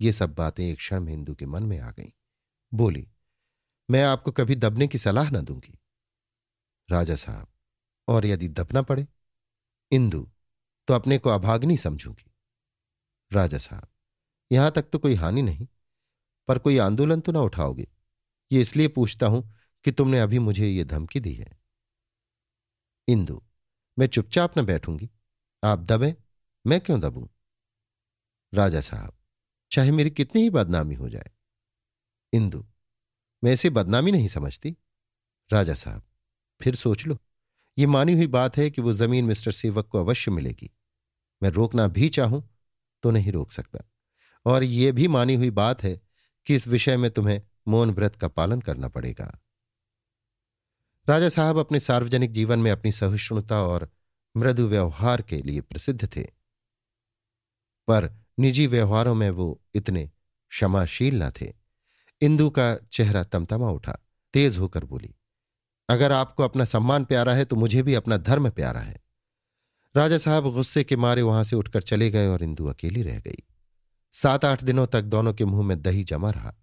[0.00, 2.10] ये सब बातें एक क्षण में इंदु के मन में आ गईं।
[2.72, 3.06] बोली,
[3.88, 5.78] मैं आपको कभी दबने की सलाह न दूँगी।
[6.88, 7.46] राजा साहब,
[8.08, 9.06] और यदि दबना पड़े,
[9.92, 10.26] इंदु
[10.88, 12.30] तो अपने को अभाग्नि समझूँगी।
[13.30, 13.86] राजा साहब,
[14.50, 15.66] यहाँ तक तो कोई हानि नहीं,
[16.48, 17.86] पर कोई आंदोलन तो ना उठाओगे।
[18.50, 19.42] ये इसलिए पूछता हूँ
[19.84, 21.60] कि तुमने अभी मुझे ये धमकी दी है।
[23.08, 23.42] इंदु,
[23.98, 25.10] मैं चुपचाप न बैठूँगी।
[25.64, 26.16] आप दबे,
[26.66, 27.26] मैं क्यों दबूं?
[28.54, 29.12] राजा साहब,
[29.70, 31.30] चाहे मेरी कितनी ही बदनामी हो जाए।
[32.32, 32.66] इंदु,
[33.44, 34.76] मैं इसे बदनामी नहीं समझती।
[35.52, 36.02] राजा साहब,
[36.62, 37.18] फिर सोच लो।
[37.78, 40.70] ये मानी हुई बात है कि वो ज़मीन मिस्टर सेवक को अवश्य मिलेगी।
[41.42, 42.58] मैं रोकना भी चाहूँ
[43.02, 43.84] तो नहीं रोक सकता।
[44.46, 46.00] और ये भी मानी हुई बात है
[46.46, 49.42] कि इस विषय में तुम्हें मौन व्रत का पालन करना पड़ेगा।
[51.08, 53.88] राजा साहब अपने सार्वजनिक जीवन में अपनी सहिष्णुता और
[54.36, 56.22] मृदु व्यवहार के लिए प्रसिद्ध थे।
[57.88, 60.06] पर निजी व्यवहारों में वो इतने
[60.50, 61.52] क्षमाशील न थे।
[62.22, 63.98] इंदु का चेहरा तमतमा उठा,
[64.34, 65.14] तेज होकर बोली,
[65.88, 69.00] अगर आपको अपना सम्मान प्यारा है तो मुझे भी अपना धर्म प्यारा है।
[69.94, 73.42] राजा साहब गुस्से के मारे वहाँ से उठकर चले गए और इंदु अकेली रह गई।
[74.14, 76.54] सात आठ दिनों तक दोनों के मुँह में दही जमा रहा।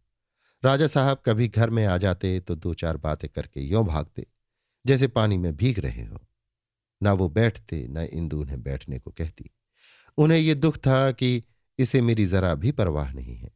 [0.64, 4.26] राजा साहब कभी घर में आ जाते तो दो चार बातें करके यों भागते,
[4.86, 6.20] जैसे पानी में भीग रहे हो।
[7.02, 9.50] ना वो बैठते, न इंदु उन्हें बैठने को कहती।
[10.18, 11.44] उन्हें ये दुख था कि
[11.80, 13.52] इसे मेरी जरा भी परवाह नहीं है।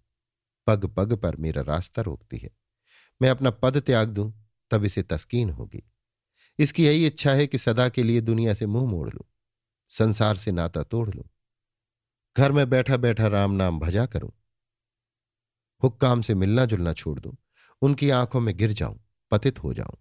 [0.67, 2.49] पग पग पर मेरा रास्ता रोकती है।
[3.21, 4.31] मैं अपना पद त्याग दूँ,
[4.71, 5.83] तब इसे तस्कीन होगी।
[6.59, 9.25] इसकी यही इच्छा है कि सदा के लिए दुनिया से मुँह मोड़ लूँ,
[9.89, 11.23] संसार से नाता तोड़ लूँ।
[12.37, 14.31] घर में बैठा बैठा राम नाम भजा करूँ।
[15.83, 17.35] हुक्काम से मिलना जुलना छोड़ दूँ।
[17.81, 18.99] उनकी आँखों में गिर जाऊँ,
[19.31, 19.97] पतित हो जाऊँ।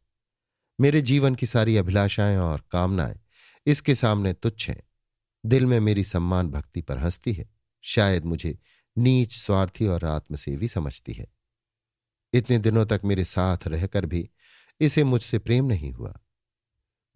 [0.80, 3.20] मेरे जीवन की सारी अभिलाषाएँ और कामनाएँ
[3.66, 4.83] इसके सामने तुच्छ हैं।
[5.47, 7.51] दिल में मेरी सम्मान भक्ति पर हंसती है।
[7.83, 8.59] शायद मुझे
[8.99, 11.26] नीच, स्वार्थी और आत्मसेवी समझती है।
[12.33, 14.30] इतने दिनों तक मेरे साथ रहकर भी
[14.80, 16.20] इसे मुझसे प्रेम नहीं हुआ।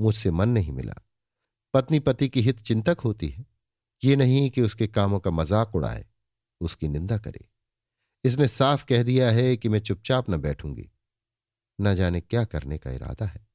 [0.00, 0.94] मुझसे मन नहीं मिला।
[1.74, 3.46] पत्नी पति की हित चिंतक होती है।
[4.04, 6.06] ये नहीं कि उसके कामों का मज़ाक उड़ाए,
[6.60, 7.48] उसकी निंदा करे।
[8.26, 10.90] इसने साफ़ कह दिया है कि मैं चुपचाप न बैठूँगी।
[11.80, 13.46] न जाने क्या करने का इरादा है।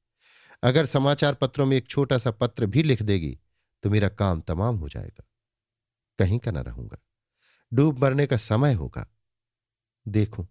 [0.62, 3.38] अगर समाचार पत्रों में एक छोटा सा पत्र भी लिख देगी
[3.82, 5.24] तो मेरा काम तमाम हो जाएगा।
[6.18, 6.98] कहीं का न रहूँगा।
[7.72, 9.06] डूब मरने का समय होगा।
[10.08, 10.48] देखूँ,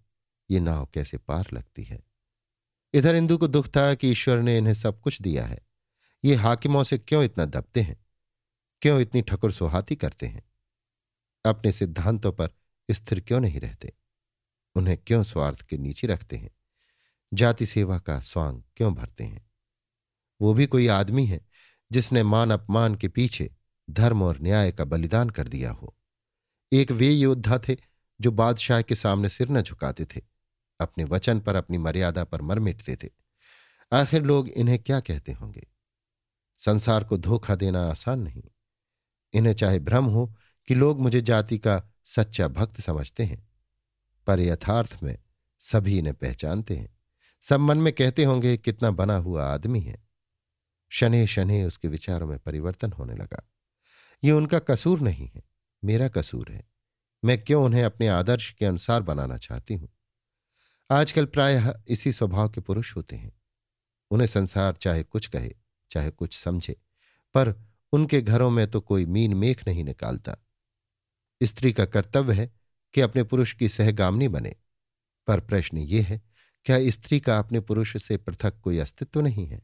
[0.52, 2.04] ये नाव कैसे पार लगती है।
[2.94, 5.60] इधर इंदु को दुख था कि ईश्वर ने इन्हें सब कुछ दिया है।
[6.26, 8.06] ये हाकिमों से क्यों इतना दबते हैं?
[8.82, 10.44] क्यों इतनी ठकुर सुहाती करते हैं?
[11.46, 12.50] अपने सिद्धांतों पर
[12.92, 13.94] स्थिर क्यों नहीं रहते?
[14.76, 16.50] उन्हें क्यों स्वार्थ के नीचे रखते हैं?
[17.34, 19.52] जाति सेवा का स्वांग क्यों भरते हैं?
[20.42, 21.46] वो भी कोई आदमी है
[21.92, 23.56] जिसने मान अपमान के पीछे
[23.90, 25.98] धर्म और न्याय का बलिदान कर दिया हो।
[26.74, 27.78] एक वे योद्धा थे
[28.22, 30.22] जो बादशाह के सामने सिर न झुकाते थे,
[30.80, 33.10] अपने वचन पर अपनी मर्यादा पर मर मिटते थे।
[33.94, 35.68] आखिर लोग इन्हें क्या कहते होंगे?
[36.58, 38.44] संसार को धोखा देना आसान नहीं।
[39.34, 40.36] इन्हें चाहे भ्रम हो
[40.68, 43.51] कि लोग मुझे जाति का सच्चा भक्त समझते हैं।
[44.28, 45.18] पर यथार्थ में
[45.60, 46.98] सभी इन्हें पहचानते हैं।
[47.42, 50.08] सब मन में कहते होंगे, कितना बना हुआ आदमी है।
[50.90, 53.50] शनि शनि उसके विचारों में परिवर्तन होने लगा।
[54.24, 55.44] ये उनका कसूर नहीं है,
[55.84, 56.68] मेरा कसूर है।
[57.26, 59.90] मैं क्यों उन्हें अपने आदर्श के अनुसार बनाना चाहती हूँ?
[60.92, 63.42] आजकल प्रायः इसी स्वभाव के पुरुष होते हैं।
[64.12, 65.56] उन्हें संसार चाहे कुछ कहे,
[65.92, 66.82] चाहे कुछ समझे,
[67.34, 67.56] पर
[67.92, 70.38] उनके घरों में तो कोई मीन मेख नहीं निकालता।
[71.44, 72.61] स्त्री का कर्तव्य है
[72.94, 74.56] कि अपने पुरुष की सहगामनी बने।
[75.28, 76.22] पर प्रश्न ये है,
[76.66, 79.62] क्या स्त्री का अपने पुरुष से पृथक कोई अस्तित्व नहीं है?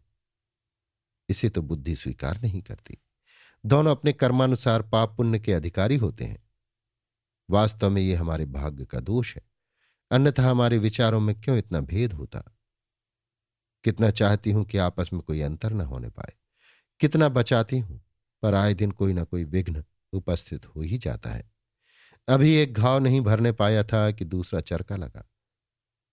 [1.29, 2.97] इसे तो बुद्धि स्वीकार नहीं करती।
[3.65, 6.49] दोनों अपने कर्मानुसार पाप पुण्य के अधिकारी होते हैं।
[7.49, 9.41] वास्तव में ये हमारे भाग्य का दोष है।
[10.11, 12.43] अन्यथा हमारे विचारों में क्यों इतना भेद होता?
[13.83, 16.33] कितना चाहती हूँ कि आपस में कोई अंतर न होने पाए।
[16.99, 18.05] कितना बचाती हूँ,
[18.41, 21.56] पर आए दिन कोई ना कोई विघ्न उपस्थित हो ही जाता है।
[22.27, 25.29] अभी एक घाव नहीं भरने पाया था कि दूसरा चरका लगा।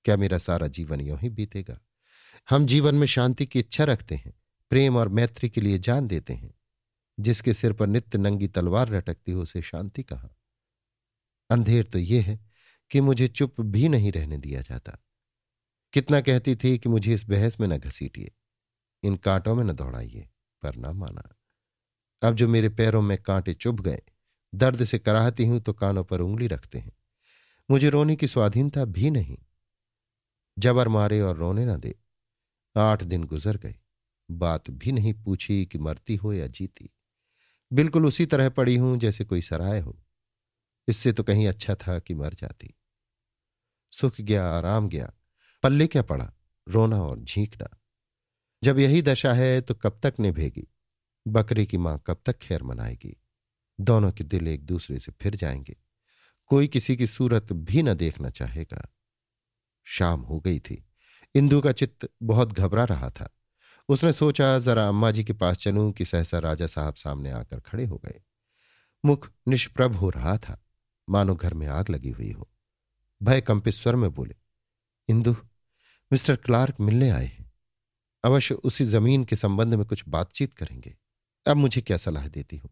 [0.05, 1.81] क्या मेरा सारा जीवन यों ही बीतेगा?
[2.51, 4.35] हम जीवन में शांति की इच्छा रखते हैं,
[4.71, 6.55] प्रेम और मैत्री के लिए जान देते हैं।
[7.21, 10.29] जिसके सिर पर नित्य नंगी तलवार लटकती हो, उसे शांति कहा?
[11.51, 12.51] अंधेर तो यह है
[12.91, 14.99] कि मुझे चुप भी नहीं रहने दिया जाता।
[15.93, 18.33] कितना कहती थी कि मुझे इस बहस में न घसीटिए,
[19.03, 20.29] इन कांटों में न दौड़ाइए,
[20.63, 21.37] पर ना माना।
[22.23, 24.03] अब जो मेरे पैरों में कांटे चुभ गए
[24.55, 26.93] दर्द से कराहती हूँ तो कानों पर उंगली रखते हैं।
[27.71, 29.39] मुझे रोने की स्वाधीनता भी नहीं।
[30.59, 31.95] जबर मारे और रोने ना दे।
[32.77, 33.77] आठ दिन गुजर गए।
[34.31, 36.91] बात भी नहीं पूछी कि मरती हो या जीती।
[37.73, 40.01] बिल्कुल उसी तरह पड़ी हूँ जैसे कोई सराय हो।
[40.89, 42.75] इससे तो कहीं अच्छा था कि मर जाती।
[43.93, 45.13] सुख गया, आराम गया।
[45.63, 46.33] पल्ले क्या पड़ा?
[46.69, 47.81] रोना और झींकना।
[48.65, 50.69] जब यही दशा है तो कब तक निभेगी?
[51.29, 53.21] बकरी की माँ कब तक खैर मनाएगी?
[53.81, 55.77] दोनों के दिल एक दूसरे से फिर जाएँगे।
[56.47, 58.95] कोई किसी की सूरत भी न देखना चाहेगा।
[59.85, 60.87] शाम हो गई थी।
[61.35, 63.31] इंदु का चित्त बहुत घबरा रहा था।
[63.89, 67.87] उसने सोचा, जरा अम्मा जी के पास चलूँ कि सहसा राजा साहब सामने आकर खड़े
[67.87, 68.23] हो गए।
[69.05, 70.67] मुख निष्प्रभ हो रहा था।
[71.11, 72.51] मानो घर में आग लगी हुई हो।
[73.23, 74.35] भय कंपित स्वर में बोले,
[75.09, 75.37] इंदु,
[76.13, 77.53] मिस्टर क्लार्क मिलने आए हैं।
[78.25, 80.97] अवश्य उसी ज़मीन के संबंध में कुछ बातचीत करेंगे।
[81.47, 82.71] अब मुझे क्या सलाह देती हूँ?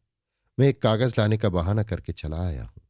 [0.58, 2.82] मैं एक कागज़ लाने का बहाना करके चला आया हूँ।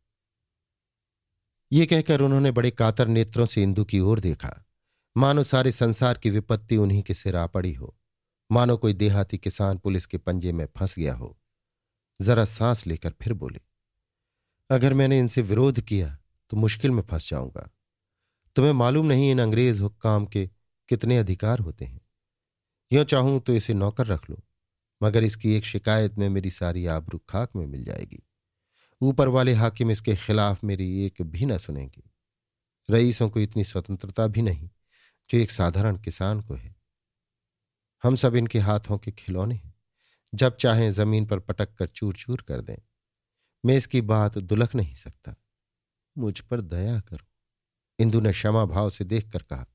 [1.73, 4.53] ये कहकर उन्होंने बड़े कातर नेत्रों से इंदु की ओर देखा।
[5.17, 7.95] मानो सारे संसार की विपत्ति उन्हीं के सिर आ पड़ी हो।
[8.51, 11.37] मानो कोई देहाती किसान पुलिस के पंजे में फंस गया हो।
[12.21, 13.61] जरा सांस लेकर फिर बोले,
[14.71, 16.17] अगर मैंने इनसे विरोध किया
[16.51, 17.69] तो मुश्किल में फंस जाऊँगा।
[18.57, 20.47] तुम्हें मालूम नहीं इन अंग्रेज़ हुक्काम के
[20.89, 22.01] कितने अधिकार होते हैं।
[22.91, 24.43] यो चाहूँ तो इसे नौकर रख लो।
[25.03, 28.29] मगर इसकी एक शिकायत में मेरी सारी आबरू खाक में मिल जाएगी।
[29.03, 32.11] ऊपर वाले हाकिम इसके खिलाफ मेरी एक भी न सुनेंगे।
[32.91, 34.71] रईसों को इतनी स्वतंत्रता भी नहीं,
[35.31, 36.77] जो एक साधारण किसान को है।
[38.03, 39.75] हम सब इनके हाथों के खिलौने हैं।
[40.35, 42.77] जब चाहें ज़मीन पर पटक कर चूर चूर कर दें।
[43.67, 45.35] मैं इसकी बात दुलख नहीं सकता।
[46.19, 47.27] मुझ पर दया करो।
[47.99, 49.67] इंदु ने क्षमा भाव से देखकर कहा,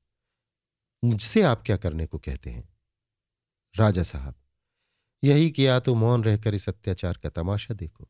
[1.04, 2.78] मुझसे आप क्या करने को कहते हैं?
[3.76, 4.36] राजा साहब
[5.28, 8.10] यही किया तो मौन रहकर इस अत्याचार का तमाशा देखो।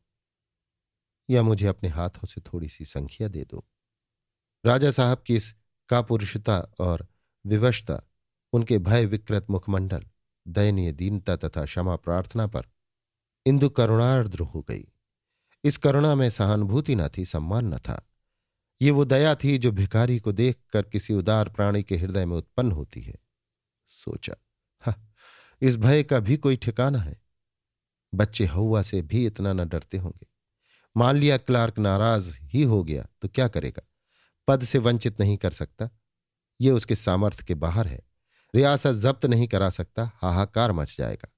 [1.30, 3.68] या मुझे अपने हाथों से थोड़ी सी संख्या दे दो।
[4.66, 5.54] राजा साहब की इस
[5.88, 7.08] कापुरुषता और
[7.46, 8.02] विवशता,
[8.52, 10.04] उनके भय विकृत मुखमंडल,
[10.48, 12.62] दयनीय दीनता तथा क्षमा प्रार्थना पर
[13.46, 14.84] इंदु करुणार्द्र हो गई।
[15.64, 18.08] इस करुणा में सहानुभूति न थी, सम्मान न था।
[18.82, 22.72] ये वो दया थी जो भिखारी को देखकर किसी उदार प्राणी के हृदय में उत्पन्न
[22.72, 23.18] होती है।
[23.86, 24.34] सोचा।
[25.60, 27.22] इस भय का भी कोई ठिकाना है।
[28.14, 30.26] बच्चे हवा से भी इतना न डरते होंगे।
[30.96, 33.82] मान लिया क्लार्क नाराज़ ही हो गया तो क्या करेगा?
[34.48, 35.90] पद से वंचित नहीं कर सकता।
[36.60, 38.02] ये उसके सामर्थ्य के बाहर है।
[38.54, 41.28] रियासत जब्त नहीं करा सकता, हाहाकार मच जाएगा।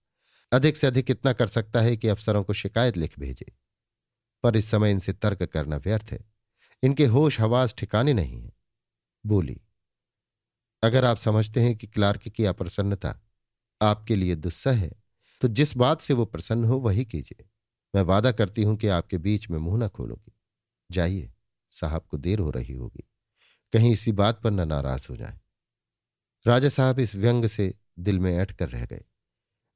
[0.53, 3.53] अधिक से अधिक इतना कर सकता है कि अफसरों को शिकायत लिख भेजे।
[4.43, 6.25] पर इस समय इनसे तर्क करना व्यर्थ है।
[6.83, 8.53] इनके होश हवास ठिकाने नहीं है।
[9.27, 9.61] बोली,
[10.83, 13.21] अगर आप समझते हैं कि क्लार्क की अप्रसन्नता
[13.83, 14.93] आपके लिए दुस्सह है।
[15.41, 17.47] तो जिस बात से वो प्रसन्न हो, वही कीजिए।
[17.95, 20.33] मैं वादा करती हूँ कि आपके बीच में मुँह न खोलूँगी।
[20.91, 21.33] जाइए,
[21.71, 23.09] साहब को देर हो रही होगी।
[23.73, 25.41] कहीं इसी बात पर न नाराज़ हो जाए।
[26.47, 29.05] राजा साहब इस व्यंग से दिल में ऐठ कर रह गए।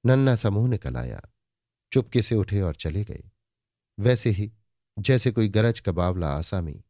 [0.07, 1.23] नन्ना समूह निकल आया।
[1.93, 3.31] चुपके से उठे और चले गए।
[4.01, 4.53] वैसे ही,
[4.99, 6.85] जैसे कोई गरज का बावला आसामी,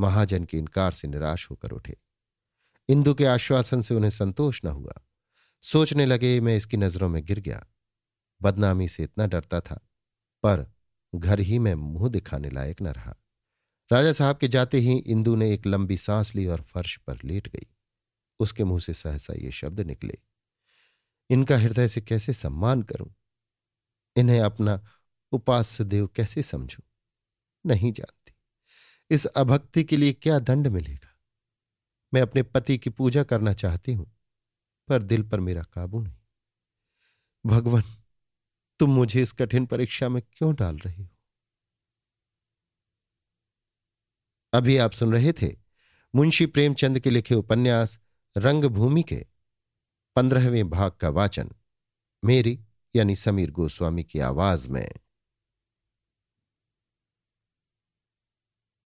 [0.00, 1.96] महाजन के इनकार से निराश होकर उठे।
[2.88, 5.05] इंदु के आश्वासन से उन्हें संतोष न हुआ।
[5.64, 7.66] सोचने लगे, मैं इसकी नज़रों में गिर गया।
[8.42, 9.74] बदनामी से इतना डरता था,
[10.44, 10.66] पर
[11.14, 13.14] घर ही में मुँह दिखाने लायक न रहा।
[13.90, 17.48] राजा साहब के जाते ही इंदु ने एक लंबी सांस ली और फर्श पर लेट
[17.48, 17.66] गई।
[18.40, 20.18] उसके मुँह से सहसा ये शब्द निकले,
[21.30, 23.14] इनका हृदय से कैसे सम्मान करूँ?
[24.16, 24.80] इन्हें अपना
[25.32, 26.82] उपास्य देव कैसे समझू?
[27.64, 28.34] नहीं जानती।
[29.10, 31.16] इस अभक्ति के लिए क्या दंड मिलेगा?
[32.14, 34.15] मैं अपने पति की पूजा करना चाहती हूँ।
[34.88, 36.14] पर दिल पर मेरा काबू नहीं।
[37.46, 37.82] भगवान,
[38.80, 41.08] तुम मुझे इस कठिन परीक्षा में क्यों डाल रहे हो?
[44.52, 45.54] अभी आप सुन रहे थे
[46.14, 47.98] मुंशी प्रेमचंद के लिखे उपन्यास
[48.36, 49.26] रंगभूमि के
[50.16, 51.50] पंद्रहवें भाग का वाचन,
[52.24, 52.60] मेरी
[52.94, 54.88] यानी समीर गोस्वामी की आवाज़ में।